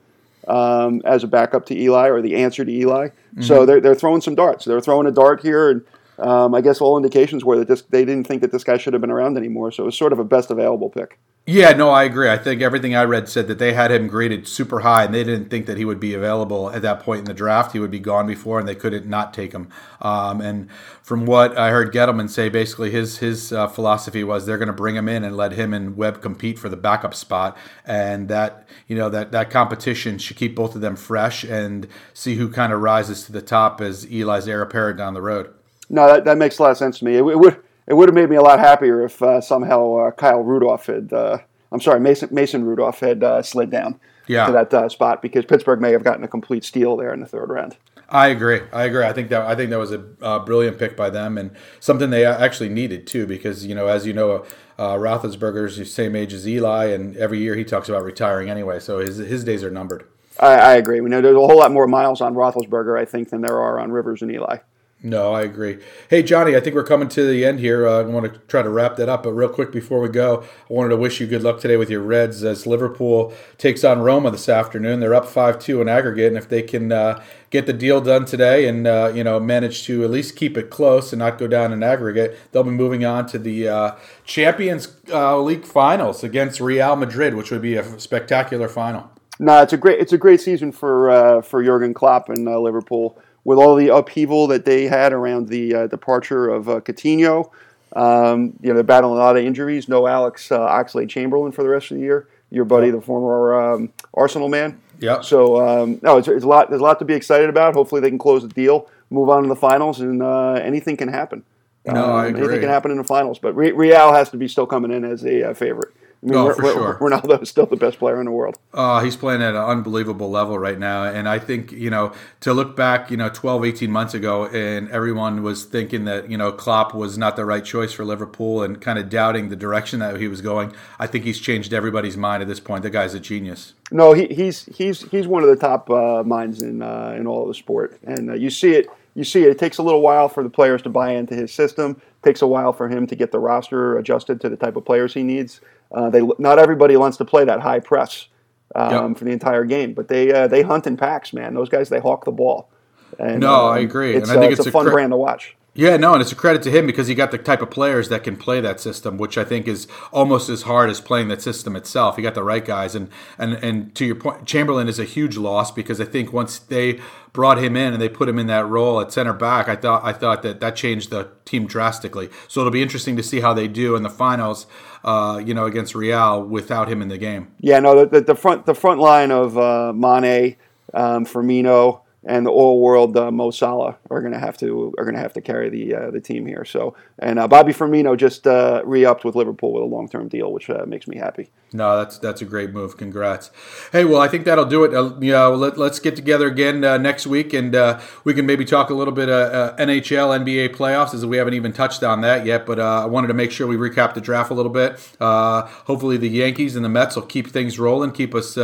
um, 0.48 1.02
as 1.04 1.24
a 1.24 1.26
backup 1.26 1.66
to 1.66 1.78
Eli 1.78 2.08
or 2.08 2.22
the 2.22 2.36
answer 2.36 2.64
to 2.64 2.72
Eli. 2.72 3.08
Mm-hmm. 3.08 3.42
So 3.42 3.66
they're 3.66 3.80
they're 3.80 3.94
throwing 3.94 4.20
some 4.20 4.34
darts. 4.34 4.64
They're 4.64 4.80
throwing 4.80 5.06
a 5.06 5.10
dart 5.10 5.42
here 5.42 5.70
and 5.70 5.82
um, 6.22 6.54
I 6.54 6.60
guess 6.60 6.80
all 6.80 6.96
indications 6.96 7.44
were 7.44 7.58
that 7.58 7.68
this, 7.68 7.82
they 7.82 8.04
didn't 8.04 8.26
think 8.26 8.42
that 8.42 8.52
this 8.52 8.64
guy 8.64 8.78
should 8.78 8.92
have 8.92 9.00
been 9.00 9.10
around 9.10 9.36
anymore. 9.36 9.72
So 9.72 9.82
it 9.82 9.86
was 9.86 9.96
sort 9.96 10.12
of 10.12 10.18
a 10.18 10.24
best 10.24 10.50
available 10.50 10.88
pick. 10.90 11.18
Yeah, 11.44 11.72
no, 11.72 11.90
I 11.90 12.04
agree. 12.04 12.30
I 12.30 12.38
think 12.38 12.62
everything 12.62 12.94
I 12.94 13.02
read 13.02 13.28
said 13.28 13.48
that 13.48 13.58
they 13.58 13.72
had 13.72 13.90
him 13.90 14.06
graded 14.06 14.46
super 14.46 14.80
high, 14.80 15.02
and 15.02 15.12
they 15.12 15.24
didn't 15.24 15.48
think 15.48 15.66
that 15.66 15.76
he 15.76 15.84
would 15.84 15.98
be 15.98 16.14
available 16.14 16.70
at 16.70 16.82
that 16.82 17.00
point 17.00 17.18
in 17.18 17.24
the 17.24 17.34
draft. 17.34 17.72
He 17.72 17.80
would 17.80 17.90
be 17.90 17.98
gone 17.98 18.28
before, 18.28 18.60
and 18.60 18.68
they 18.68 18.76
couldn't 18.76 19.06
not 19.06 19.34
take 19.34 19.50
him. 19.52 19.68
Um, 20.00 20.40
and 20.40 20.70
from 21.02 21.26
what 21.26 21.58
I 21.58 21.70
heard 21.70 21.92
Gettleman 21.92 22.30
say, 22.30 22.48
basically 22.48 22.92
his 22.92 23.18
his 23.18 23.52
uh, 23.52 23.66
philosophy 23.66 24.22
was 24.22 24.46
they're 24.46 24.56
going 24.56 24.68
to 24.68 24.72
bring 24.72 24.94
him 24.94 25.08
in 25.08 25.24
and 25.24 25.36
let 25.36 25.50
him 25.50 25.74
and 25.74 25.96
Webb 25.96 26.22
compete 26.22 26.60
for 26.60 26.68
the 26.68 26.76
backup 26.76 27.12
spot, 27.12 27.56
and 27.84 28.28
that 28.28 28.68
you 28.86 28.94
know 28.94 29.08
that 29.08 29.32
that 29.32 29.50
competition 29.50 30.18
should 30.18 30.36
keep 30.36 30.54
both 30.54 30.76
of 30.76 30.80
them 30.80 30.94
fresh 30.94 31.42
and 31.42 31.88
see 32.14 32.36
who 32.36 32.48
kind 32.48 32.72
of 32.72 32.80
rises 32.80 33.24
to 33.24 33.32
the 33.32 33.42
top 33.42 33.80
as 33.80 34.04
Eli's 34.04 34.46
heir 34.46 34.62
apparent 34.62 34.96
down 34.96 35.14
the 35.14 35.22
road. 35.22 35.52
No, 35.90 36.06
that, 36.06 36.24
that 36.24 36.38
makes 36.38 36.58
a 36.58 36.62
lot 36.62 36.70
of 36.70 36.78
sense 36.78 36.98
to 37.00 37.04
me. 37.04 37.16
It, 37.16 37.24
it 37.24 37.38
would 37.38 37.62
it 37.86 37.94
would 37.94 38.08
have 38.08 38.14
made 38.14 38.30
me 38.30 38.36
a 38.36 38.42
lot 38.42 38.58
happier 38.58 39.04
if 39.04 39.22
uh, 39.22 39.40
somehow 39.40 39.94
uh, 39.96 40.10
Kyle 40.12 40.40
Rudolph 40.40 40.86
had, 40.86 41.12
uh, 41.12 41.38
I'm 41.70 41.80
sorry, 41.80 42.00
Mason 42.00 42.28
Mason 42.32 42.64
Rudolph 42.64 43.00
had 43.00 43.22
uh, 43.22 43.42
slid 43.42 43.70
down 43.70 43.98
yeah. 44.26 44.46
to 44.46 44.52
that 44.52 44.72
uh, 44.72 44.88
spot 44.88 45.22
because 45.22 45.44
Pittsburgh 45.44 45.80
may 45.80 45.92
have 45.92 46.04
gotten 46.04 46.24
a 46.24 46.28
complete 46.28 46.64
steal 46.64 46.96
there 46.96 47.12
in 47.12 47.20
the 47.20 47.26
third 47.26 47.50
round. 47.50 47.76
I 48.08 48.28
agree. 48.28 48.60
I 48.72 48.84
agree. 48.84 49.04
I 49.04 49.12
think 49.12 49.30
that 49.30 49.42
I 49.42 49.54
think 49.54 49.70
that 49.70 49.78
was 49.78 49.92
a 49.92 50.04
uh, 50.20 50.38
brilliant 50.40 50.78
pick 50.78 50.96
by 50.96 51.10
them 51.10 51.38
and 51.38 51.50
something 51.80 52.10
they 52.10 52.26
actually 52.26 52.68
needed 52.68 53.06
too 53.06 53.26
because 53.26 53.64
you 53.64 53.74
know 53.74 53.86
as 53.86 54.06
you 54.06 54.12
know 54.12 54.44
uh, 54.78 54.94
Roethlisberger's 54.96 55.78
the 55.78 55.86
same 55.86 56.14
age 56.14 56.34
as 56.34 56.46
Eli 56.46 56.86
and 56.86 57.16
every 57.16 57.38
year 57.38 57.56
he 57.56 57.64
talks 57.64 57.88
about 57.88 58.04
retiring 58.04 58.50
anyway, 58.50 58.80
so 58.80 58.98
his 58.98 59.16
his 59.16 59.44
days 59.44 59.64
are 59.64 59.70
numbered. 59.70 60.04
I, 60.38 60.54
I 60.54 60.74
agree. 60.74 61.00
We 61.00 61.10
know 61.10 61.20
there's 61.20 61.36
a 61.36 61.40
whole 61.40 61.58
lot 61.58 61.72
more 61.72 61.86
miles 61.86 62.20
on 62.20 62.34
Roethlisberger, 62.34 62.98
I 62.98 63.04
think, 63.04 63.30
than 63.30 63.42
there 63.42 63.58
are 63.58 63.78
on 63.80 63.92
Rivers 63.92 64.22
and 64.22 64.30
Eli. 64.30 64.58
No, 65.04 65.32
I 65.32 65.42
agree. 65.42 65.78
Hey, 66.08 66.22
Johnny, 66.22 66.54
I 66.54 66.60
think 66.60 66.76
we're 66.76 66.84
coming 66.84 67.08
to 67.08 67.26
the 67.26 67.44
end 67.44 67.58
here. 67.58 67.88
Uh, 67.88 68.00
I 68.00 68.02
want 68.02 68.32
to 68.32 68.38
try 68.46 68.62
to 68.62 68.68
wrap 68.68 68.94
that 68.96 69.08
up, 69.08 69.24
but 69.24 69.32
real 69.32 69.48
quick 69.48 69.72
before 69.72 70.00
we 70.00 70.08
go, 70.08 70.44
I 70.70 70.72
wanted 70.72 70.90
to 70.90 70.96
wish 70.96 71.20
you 71.20 71.26
good 71.26 71.42
luck 71.42 71.58
today 71.58 71.76
with 71.76 71.90
your 71.90 72.02
Reds 72.02 72.44
as 72.44 72.68
Liverpool 72.68 73.34
takes 73.58 73.82
on 73.82 74.00
Roma 74.02 74.30
this 74.30 74.48
afternoon. 74.48 75.00
They're 75.00 75.14
up 75.14 75.26
five 75.26 75.58
two 75.58 75.80
in 75.80 75.88
aggregate, 75.88 76.28
and 76.28 76.36
if 76.36 76.48
they 76.48 76.62
can 76.62 76.92
uh, 76.92 77.20
get 77.50 77.66
the 77.66 77.72
deal 77.72 78.00
done 78.00 78.26
today 78.26 78.68
and 78.68 78.86
uh, 78.86 79.10
you 79.12 79.24
know 79.24 79.40
manage 79.40 79.82
to 79.86 80.04
at 80.04 80.10
least 80.10 80.36
keep 80.36 80.56
it 80.56 80.70
close 80.70 81.12
and 81.12 81.18
not 81.18 81.36
go 81.36 81.48
down 81.48 81.72
in 81.72 81.82
aggregate, 81.82 82.38
they'll 82.52 82.62
be 82.62 82.70
moving 82.70 83.04
on 83.04 83.26
to 83.26 83.40
the 83.40 83.68
uh, 83.68 83.96
Champions 84.24 84.96
uh, 85.10 85.36
League 85.40 85.64
finals 85.64 86.22
against 86.22 86.60
Real 86.60 86.94
Madrid, 86.94 87.34
which 87.34 87.50
would 87.50 87.62
be 87.62 87.74
a 87.74 87.98
spectacular 87.98 88.68
final. 88.68 89.10
No, 89.40 89.62
it's 89.62 89.72
a 89.72 89.76
great 89.76 89.98
it's 89.98 90.12
a 90.12 90.18
great 90.18 90.40
season 90.40 90.70
for 90.70 91.10
uh, 91.10 91.42
for 91.42 91.64
Jurgen 91.64 91.92
Klopp 91.92 92.28
and 92.28 92.44
Liverpool 92.44 93.20
with 93.44 93.58
all 93.58 93.74
the 93.74 93.88
upheaval 93.88 94.46
that 94.48 94.64
they 94.64 94.84
had 94.84 95.12
around 95.12 95.48
the 95.48 95.74
uh, 95.74 95.86
departure 95.86 96.48
of 96.48 96.68
uh, 96.68 96.80
Coutinho. 96.80 97.50
Um, 97.94 98.54
you 98.62 98.68
know, 98.68 98.74
they're 98.74 98.82
battling 98.82 99.14
a 99.14 99.18
lot 99.18 99.36
of 99.36 99.44
injuries. 99.44 99.88
No 99.88 100.06
Alex 100.06 100.50
uh, 100.50 100.60
Oxlade 100.60 101.08
Chamberlain 101.08 101.52
for 101.52 101.62
the 101.62 101.68
rest 101.68 101.90
of 101.90 101.98
the 101.98 102.02
year. 102.02 102.28
Your 102.50 102.64
buddy, 102.64 102.90
the 102.90 103.00
former 103.00 103.74
um, 103.74 103.92
Arsenal 104.14 104.48
man. 104.48 104.80
Yeah. 105.00 105.20
So 105.20 105.60
um, 105.66 105.98
no, 106.02 106.18
it's, 106.18 106.28
it's, 106.28 106.44
a 106.44 106.48
lot. 106.48 106.68
There's 106.68 106.80
a 106.80 106.84
lot 106.84 106.98
to 107.00 107.04
be 107.04 107.14
excited 107.14 107.48
about. 107.48 107.74
Hopefully, 107.74 108.00
they 108.00 108.08
can 108.08 108.18
close 108.18 108.42
the 108.42 108.48
deal, 108.48 108.88
move 109.10 109.28
on 109.28 109.42
to 109.42 109.48
the 109.48 109.56
finals, 109.56 110.00
and 110.00 110.22
uh, 110.22 110.52
anything 110.52 110.96
can 110.96 111.08
happen. 111.08 111.44
No, 111.84 111.94
I 111.94 112.26
agree. 112.26 112.40
Um, 112.40 112.44
anything 112.44 112.60
can 112.60 112.70
happen 112.70 112.90
in 112.92 112.98
the 112.98 113.04
finals, 113.04 113.38
but 113.38 113.54
Real 113.54 114.12
has 114.12 114.30
to 114.30 114.36
be 114.36 114.46
still 114.46 114.66
coming 114.66 114.92
in 114.92 115.04
as 115.04 115.24
a 115.24 115.50
uh, 115.50 115.54
favorite. 115.54 115.92
I 116.22 116.26
mean, 116.26 116.36
oh, 116.36 116.54
for 116.54 116.62
sure. 116.62 116.98
Ronaldo 117.00 117.42
is 117.42 117.48
still 117.48 117.66
the 117.66 117.76
best 117.76 117.98
player 117.98 118.20
in 118.20 118.26
the 118.26 118.30
world. 118.30 118.56
Uh, 118.72 119.02
he's 119.02 119.16
playing 119.16 119.42
at 119.42 119.56
an 119.56 119.62
unbelievable 119.62 120.30
level 120.30 120.56
right 120.56 120.78
now. 120.78 121.02
And 121.02 121.28
I 121.28 121.40
think, 121.40 121.72
you 121.72 121.90
know, 121.90 122.12
to 122.40 122.54
look 122.54 122.76
back, 122.76 123.10
you 123.10 123.16
know, 123.16 123.28
12, 123.28 123.64
18 123.64 123.90
months 123.90 124.14
ago, 124.14 124.46
and 124.46 124.88
everyone 124.90 125.42
was 125.42 125.64
thinking 125.64 126.04
that, 126.04 126.30
you 126.30 126.36
know, 126.36 126.52
Klopp 126.52 126.94
was 126.94 127.18
not 127.18 127.34
the 127.34 127.44
right 127.44 127.64
choice 127.64 127.92
for 127.92 128.04
Liverpool 128.04 128.62
and 128.62 128.80
kind 128.80 129.00
of 129.00 129.08
doubting 129.08 129.48
the 129.48 129.56
direction 129.56 129.98
that 129.98 130.16
he 130.20 130.28
was 130.28 130.40
going. 130.40 130.72
I 131.00 131.08
think 131.08 131.24
he's 131.24 131.40
changed 131.40 131.72
everybody's 131.72 132.16
mind 132.16 132.40
at 132.40 132.48
this 132.48 132.60
point. 132.60 132.84
The 132.84 132.90
guy's 132.90 133.14
a 133.14 133.20
genius. 133.20 133.74
No, 133.90 134.12
he, 134.12 134.26
he's 134.28 134.64
he's 134.66 135.02
he's 135.10 135.26
one 135.26 135.42
of 135.42 135.50
the 135.50 135.56
top 135.56 135.90
uh, 135.90 136.22
minds 136.24 136.62
in 136.62 136.82
uh, 136.82 137.14
in 137.18 137.26
all 137.26 137.42
of 137.42 137.48
the 137.48 137.54
sport, 137.54 137.98
and 138.04 138.30
uh, 138.30 138.34
you 138.34 138.48
see 138.48 138.72
it. 138.72 138.86
You 139.14 139.24
see 139.24 139.42
it. 139.42 139.50
It 139.50 139.58
takes 139.58 139.76
a 139.76 139.82
little 139.82 140.00
while 140.00 140.30
for 140.30 140.42
the 140.42 140.48
players 140.48 140.80
to 140.82 140.88
buy 140.88 141.12
into 141.12 141.34
his 141.34 141.52
system. 141.52 142.00
It 142.00 142.26
takes 142.26 142.40
a 142.40 142.46
while 142.46 142.72
for 142.72 142.88
him 142.88 143.06
to 143.08 143.14
get 143.14 143.30
the 143.30 143.38
roster 143.38 143.98
adjusted 143.98 144.40
to 144.40 144.48
the 144.48 144.56
type 144.56 144.76
of 144.76 144.86
players 144.86 145.12
he 145.12 145.22
needs. 145.22 145.60
Uh, 145.92 146.10
they 146.10 146.22
not 146.38 146.58
everybody 146.58 146.96
wants 146.96 147.16
to 147.18 147.24
play 147.24 147.44
that 147.44 147.60
high 147.60 147.80
press 147.80 148.28
um, 148.74 149.08
yep. 149.10 149.18
for 149.18 149.24
the 149.24 149.30
entire 149.30 149.64
game, 149.64 149.94
but 149.94 150.08
they 150.08 150.32
uh, 150.32 150.48
they 150.48 150.62
hunt 150.62 150.86
in 150.86 150.96
packs, 150.96 151.32
man. 151.32 151.54
Those 151.54 151.68
guys 151.68 151.88
they 151.88 152.00
hawk 152.00 152.24
the 152.24 152.32
ball. 152.32 152.70
And, 153.18 153.40
no, 153.40 153.66
um, 153.66 153.74
I 153.74 153.78
agree. 153.80 154.14
It's, 154.14 154.30
and 154.30 154.38
I 154.38 154.40
think 154.40 154.50
uh, 154.50 154.52
it's, 154.52 154.60
it's, 154.60 154.68
a, 154.68 154.72
fun 154.72 154.86
cre- 154.86 154.92
brand 154.92 155.12
to 155.12 155.16
watch. 155.16 155.56
Yeah, 155.74 155.96
no, 155.96 156.12
and 156.12 156.20
it's 156.20 156.32
a 156.32 156.36
credit 156.36 156.62
to 156.64 156.70
him 156.70 156.86
because 156.86 157.06
he 157.06 157.14
got 157.14 157.30
the 157.30 157.38
type 157.38 157.62
of 157.62 157.70
players 157.70 158.10
that 158.10 158.24
can 158.24 158.36
play 158.36 158.60
that 158.60 158.78
system, 158.78 159.16
which 159.16 159.38
I 159.38 159.44
think 159.44 159.66
is 159.66 159.88
almost 160.12 160.50
as 160.50 160.62
hard 160.62 160.90
as 160.90 161.00
playing 161.00 161.28
that 161.28 161.40
system 161.40 161.76
itself. 161.76 162.16
He 162.16 162.22
got 162.22 162.34
the 162.34 162.42
right 162.42 162.62
guys, 162.62 162.94
and 162.94 163.08
and 163.38 163.54
and 163.54 163.94
to 163.94 164.04
your 164.04 164.16
point, 164.16 164.44
Chamberlain 164.44 164.86
is 164.86 164.98
a 164.98 165.04
huge 165.04 165.38
loss 165.38 165.70
because 165.70 165.98
I 165.98 166.04
think 166.04 166.30
once 166.30 166.58
they 166.58 167.00
brought 167.32 167.56
him 167.56 167.74
in 167.74 167.94
and 167.94 168.02
they 168.02 168.10
put 168.10 168.28
him 168.28 168.38
in 168.38 168.48
that 168.48 168.68
role 168.68 169.00
at 169.00 169.12
center 169.12 169.32
back, 169.32 169.66
I 169.66 169.76
thought 169.76 170.04
I 170.04 170.12
thought 170.12 170.42
that 170.42 170.60
that 170.60 170.76
changed 170.76 171.08
the 171.08 171.30
team 171.46 171.66
drastically. 171.66 172.28
So 172.48 172.60
it'll 172.60 172.70
be 172.70 172.82
interesting 172.82 173.16
to 173.16 173.22
see 173.22 173.40
how 173.40 173.54
they 173.54 173.66
do 173.66 173.96
in 173.96 174.02
the 174.02 174.10
finals, 174.10 174.66
uh, 175.04 175.40
you 175.42 175.54
know, 175.54 175.64
against 175.64 175.94
Real 175.94 176.42
without 176.42 176.88
him 176.88 177.00
in 177.00 177.08
the 177.08 177.18
game. 177.18 177.50
Yeah, 177.60 177.80
no, 177.80 178.04
the, 178.04 178.20
the 178.20 178.34
front 178.34 178.66
the 178.66 178.74
front 178.74 179.00
line 179.00 179.30
of 179.30 179.56
uh, 179.56 179.94
Mane, 179.94 180.56
um, 180.92 181.24
Firmino 181.24 182.02
and 182.24 182.46
the 182.46 182.50
oil 182.50 182.80
world 182.80 183.16
uh, 183.16 183.30
Mo 183.30 183.50
Salah 183.50 183.96
are 184.10 184.20
going 184.20 184.32
to 184.32 184.38
have 184.38 184.56
to 184.58 184.94
are 184.98 185.04
going 185.04 185.14
to 185.14 185.20
have 185.20 185.32
to 185.34 185.40
carry 185.40 185.68
the 185.68 185.94
uh, 185.94 186.10
the 186.10 186.20
team 186.20 186.46
here. 186.46 186.64
So 186.64 186.94
and 187.18 187.38
uh, 187.38 187.48
Bobby 187.48 187.72
Firmino 187.72 188.16
just 188.16 188.46
uh, 188.46 188.82
re-upped 188.84 189.24
with 189.24 189.34
Liverpool 189.34 189.72
with 189.72 189.82
a 189.82 189.86
long 189.86 190.08
term 190.08 190.28
deal, 190.28 190.52
which 190.52 190.70
uh, 190.70 190.84
makes 190.86 191.08
me 191.08 191.16
happy. 191.16 191.50
No, 191.74 191.96
that's 191.96 192.18
that's 192.18 192.42
a 192.42 192.44
great 192.44 192.70
move. 192.70 192.96
Congrats. 192.96 193.50
Hey, 193.92 194.04
well, 194.04 194.20
I 194.20 194.28
think 194.28 194.44
that'll 194.44 194.66
do 194.66 194.84
it. 194.84 194.94
Uh, 194.94 195.14
yeah, 195.20 195.48
well, 195.48 195.56
let, 195.56 195.78
us 195.78 195.98
get 195.98 196.16
together 196.16 196.46
again 196.46 196.84
uh, 196.84 196.98
next 196.98 197.26
week, 197.26 197.52
and 197.52 197.74
uh, 197.74 198.00
we 198.24 198.34
can 198.34 198.44
maybe 198.44 198.64
talk 198.64 198.90
a 198.90 198.94
little 198.94 199.14
bit 199.14 199.28
uh, 199.28 199.74
NHL, 199.78 200.44
NBA 200.44 200.74
playoffs, 200.74 201.14
as 201.14 201.24
we 201.24 201.38
haven't 201.38 201.54
even 201.54 201.72
touched 201.72 202.02
on 202.02 202.20
that 202.20 202.44
yet. 202.44 202.66
But 202.66 202.78
I 202.78 203.06
wanted 203.06 203.28
to 203.28 203.34
make 203.34 203.50
sure 203.50 203.66
we 203.66 203.76
recap 203.76 204.14
the 204.14 204.20
draft 204.20 204.50
a 204.50 204.54
little 204.54 204.72
bit. 204.72 205.00
hopefully, 205.20 206.16
the 206.16 206.28
Yankees 206.28 206.76
and 206.76 206.84
the 206.84 206.88
Mets 206.88 207.16
will 207.16 207.22
keep 207.22 207.48
things 207.48 207.78
rolling, 207.78 208.12
keep 208.12 208.34
us 208.34 208.58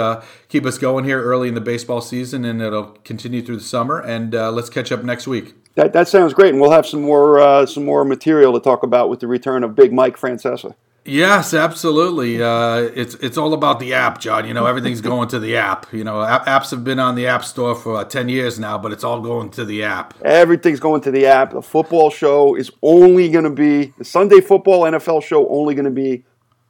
keep 0.48 0.66
us 0.66 0.78
going 0.78 1.04
here 1.04 1.22
early 1.22 1.48
in 1.48 1.54
the 1.54 1.60
baseball 1.60 2.00
season, 2.00 2.44
and 2.44 2.60
it'll 2.60 2.98
continue 3.04 3.42
through 3.42 3.56
the 3.56 3.64
summer. 3.64 4.00
And 4.00 4.32
let's 4.32 4.70
catch 4.70 4.92
up 4.92 5.02
next 5.02 5.26
week. 5.26 5.54
That, 5.76 5.92
that 5.92 6.08
sounds 6.08 6.34
great, 6.34 6.52
and 6.52 6.60
we'll 6.60 6.72
have 6.72 6.86
some 6.86 7.02
more 7.02 7.66
some 7.66 7.84
more 7.84 8.04
material 8.04 8.52
to 8.52 8.60
talk 8.60 8.82
about 8.82 9.08
with 9.08 9.20
the 9.20 9.26
return 9.26 9.64
of 9.64 9.74
Big 9.74 9.92
Mike 9.92 10.16
Francesa. 10.16 10.74
Yes, 11.08 11.54
absolutely. 11.54 12.42
Uh, 12.42 12.90
it's 12.94 13.14
it's 13.14 13.38
all 13.38 13.54
about 13.54 13.80
the 13.80 13.94
app, 13.94 14.20
John. 14.20 14.46
You 14.46 14.52
know, 14.52 14.66
everything's 14.66 15.00
going 15.12 15.28
to 15.28 15.38
the 15.38 15.56
app. 15.56 15.90
You 15.92 16.04
know, 16.04 16.16
apps 16.16 16.70
have 16.70 16.84
been 16.84 16.98
on 16.98 17.14
the 17.14 17.26
app 17.26 17.44
store 17.44 17.74
for 17.74 17.96
uh, 17.96 18.04
ten 18.04 18.28
years 18.28 18.58
now, 18.58 18.76
but 18.76 18.92
it's 18.92 19.04
all 19.04 19.20
going 19.20 19.50
to 19.52 19.64
the 19.64 19.84
app. 19.84 20.14
Everything's 20.22 20.80
going 20.80 21.00
to 21.02 21.10
the 21.10 21.26
app. 21.26 21.52
The 21.52 21.62
football 21.62 22.10
show 22.10 22.54
is 22.54 22.70
only 22.82 23.30
going 23.30 23.44
to 23.44 23.50
be 23.50 23.94
the 23.96 24.04
Sunday 24.04 24.40
football 24.40 24.82
NFL 24.82 25.22
show 25.22 25.48
only 25.48 25.74
going 25.74 25.86
to 25.86 25.90
be 25.90 26.24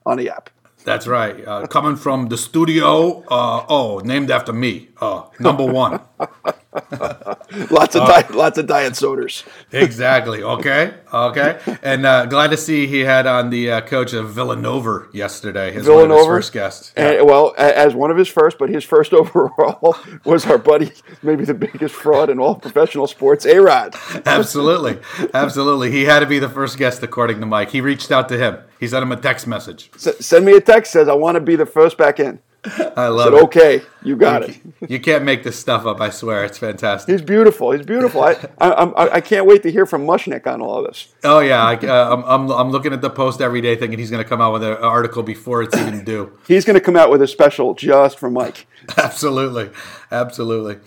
on 0.07 0.19
the 0.19 0.31
app. 0.31 0.51
That's 0.85 1.07
right. 1.07 1.47
Uh, 1.47 1.67
coming 1.67 1.97
from 1.97 2.29
the 2.29 2.39
studio. 2.39 3.25
Uh, 3.29 3.67
oh, 3.69 4.01
named 4.05 4.31
after 4.31 4.53
me. 4.53 4.89
Uh, 5.01 5.25
number 5.41 5.65
one. 5.65 6.01
lots 7.71 7.97
of 7.97 8.07
diet, 8.07 8.35
lots 8.35 8.59
of 8.59 8.67
diet 8.67 8.97
sodas. 8.97 9.45
exactly. 9.73 10.43
Okay. 10.43 10.95
Okay. 11.13 11.79
And 11.83 12.05
uh, 12.07 12.27
glad 12.27 12.51
to 12.51 12.57
see 12.57 12.87
he 12.87 13.01
had 13.01 13.27
on 13.27 13.51
the 13.51 13.71
uh, 13.71 13.81
coach 13.83 14.13
of 14.13 14.31
Villanova 14.31 15.07
yesterday. 15.13 15.73
His 15.73 15.87
Villanova? 15.87 16.25
first 16.25 16.53
guests. 16.53 16.93
And, 16.97 17.27
well, 17.27 17.55
as 17.57 17.95
one 17.95 18.11
of 18.11 18.17
his 18.17 18.29
first, 18.29 18.59
but 18.59 18.69
his 18.69 18.85
first 18.85 19.13
overall 19.15 19.97
was 20.25 20.47
our 20.47 20.59
buddy, 20.59 20.93
maybe 21.23 21.45
the 21.45 21.55
biggest 21.55 21.95
fraud 21.95 22.31
in 22.31 22.39
all 22.39 22.55
professional 22.55 23.07
sports, 23.07 23.47
A 23.47 23.59
Rod. 23.59 23.95
Absolutely. 24.27 24.99
Absolutely. 25.35 25.91
He 25.91 26.05
had 26.05 26.21
to 26.21 26.27
be 26.27 26.39
the 26.39 26.49
first 26.49 26.79
guest, 26.79 27.03
according 27.03 27.41
to 27.41 27.47
Mike. 27.47 27.71
He 27.71 27.81
reached 27.81 28.11
out 28.11 28.29
to 28.29 28.39
him. 28.39 28.59
He 28.79 28.87
sent 28.87 29.03
him 29.03 29.13
a 29.13 29.17
text 29.17 29.47
message. 29.47 29.91
S- 29.95 30.25
send 30.25 30.45
me 30.45 30.53
a 30.53 30.61
text 30.61 30.93
says 30.93 31.09
I 31.09 31.15
want 31.15 31.35
to 31.37 31.41
be 31.41 31.57
the 31.57 31.67
first 31.67 31.99
back 31.99 32.21
in. 32.21 32.41
I 32.65 33.07
love 33.09 33.33
said, 33.33 33.35
it. 33.35 33.43
okay, 33.45 33.83
you 34.03 34.17
got 34.17 34.43
it. 34.43 34.61
You 34.89 34.99
can't 34.99 35.25
make 35.25 35.45
this 35.45 35.59
stuff 35.59 35.87
up. 35.87 36.01
I 36.01 36.11
swear, 36.11 36.45
it's 36.45 36.59
fantastic. 36.59 37.13
He's 37.13 37.23
beautiful. 37.23 37.71
He's 37.71 37.87
beautiful. 37.87 38.23
I, 38.23 38.33
I, 38.59 38.71
I'm- 38.71 38.93
I, 38.97 39.09
I 39.11 39.21
can't 39.21 39.47
wait 39.47 39.63
to 39.63 39.71
hear 39.71 39.87
from 39.87 40.05
Mushnick 40.05 40.47
on 40.47 40.61
all 40.61 40.79
of 40.79 40.87
this. 40.87 41.15
Oh 41.23 41.39
yeah, 41.39 41.63
I, 41.65 41.77
uh, 41.77 42.15
I'm, 42.17 42.25
I'm 42.25 42.51
I'm 42.51 42.71
looking 42.71 42.93
at 42.93 43.01
the 43.01 43.11
post 43.11 43.41
every 43.41 43.61
day, 43.61 43.77
thinking 43.77 43.99
he's 43.99 44.11
going 44.11 44.23
to 44.23 44.29
come 44.29 44.41
out 44.41 44.53
with 44.53 44.65
an 44.65 44.75
article 44.75 45.23
before 45.23 45.63
it's 45.63 45.77
even 45.77 46.05
due. 46.05 46.37
He's 46.49 46.65
going 46.65 46.75
to 46.75 46.81
come 46.81 46.97
out 46.97 47.11
with 47.11 47.23
a 47.23 47.29
special 47.29 47.75
just 47.75 48.19
for 48.19 48.31
Mike. 48.31 48.67
absolutely, 48.97 49.71
absolutely. 50.11 50.79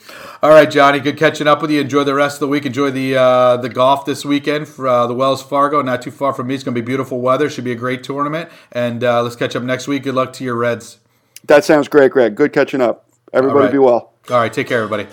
All 0.43 0.49
right, 0.49 0.69
Johnny, 0.69 0.99
good 0.99 1.17
catching 1.17 1.47
up 1.47 1.61
with 1.61 1.71
you. 1.71 1.79
Enjoy 1.81 2.03
the 2.03 2.13
rest 2.15 2.35
of 2.35 2.39
the 2.41 2.47
week. 2.47 2.65
Enjoy 2.65 2.91
the 2.91 3.15
uh, 3.15 3.57
the 3.57 3.69
golf 3.69 4.05
this 4.05 4.25
weekend 4.25 4.67
for 4.67 4.87
uh, 4.87 5.07
the 5.07 5.13
Wells 5.13 5.41
Fargo. 5.41 5.81
Not 5.81 6.01
too 6.01 6.11
far 6.11 6.33
from 6.33 6.47
me. 6.47 6.55
It's 6.55 6.63
going 6.63 6.75
to 6.75 6.81
be 6.81 6.85
beautiful 6.85 7.21
weather. 7.21 7.49
Should 7.49 7.63
be 7.63 7.71
a 7.71 7.75
great 7.75 8.03
tournament. 8.03 8.49
And 8.73 9.03
uh, 9.03 9.23
let's 9.23 9.35
catch 9.35 9.55
up 9.55 9.63
next 9.63 9.87
week. 9.87 10.03
Good 10.03 10.15
luck 10.15 10.33
to 10.33 10.43
your 10.43 10.55
Reds. 10.55 10.97
That 11.45 11.65
sounds 11.65 11.87
great, 11.87 12.11
Greg. 12.11 12.35
Good 12.35 12.53
catching 12.53 12.81
up. 12.81 13.09
Everybody 13.33 13.65
right. 13.65 13.71
be 13.71 13.77
well. 13.79 14.13
All 14.29 14.37
right, 14.37 14.51
take 14.51 14.67
care, 14.67 14.83
everybody. 14.83 15.07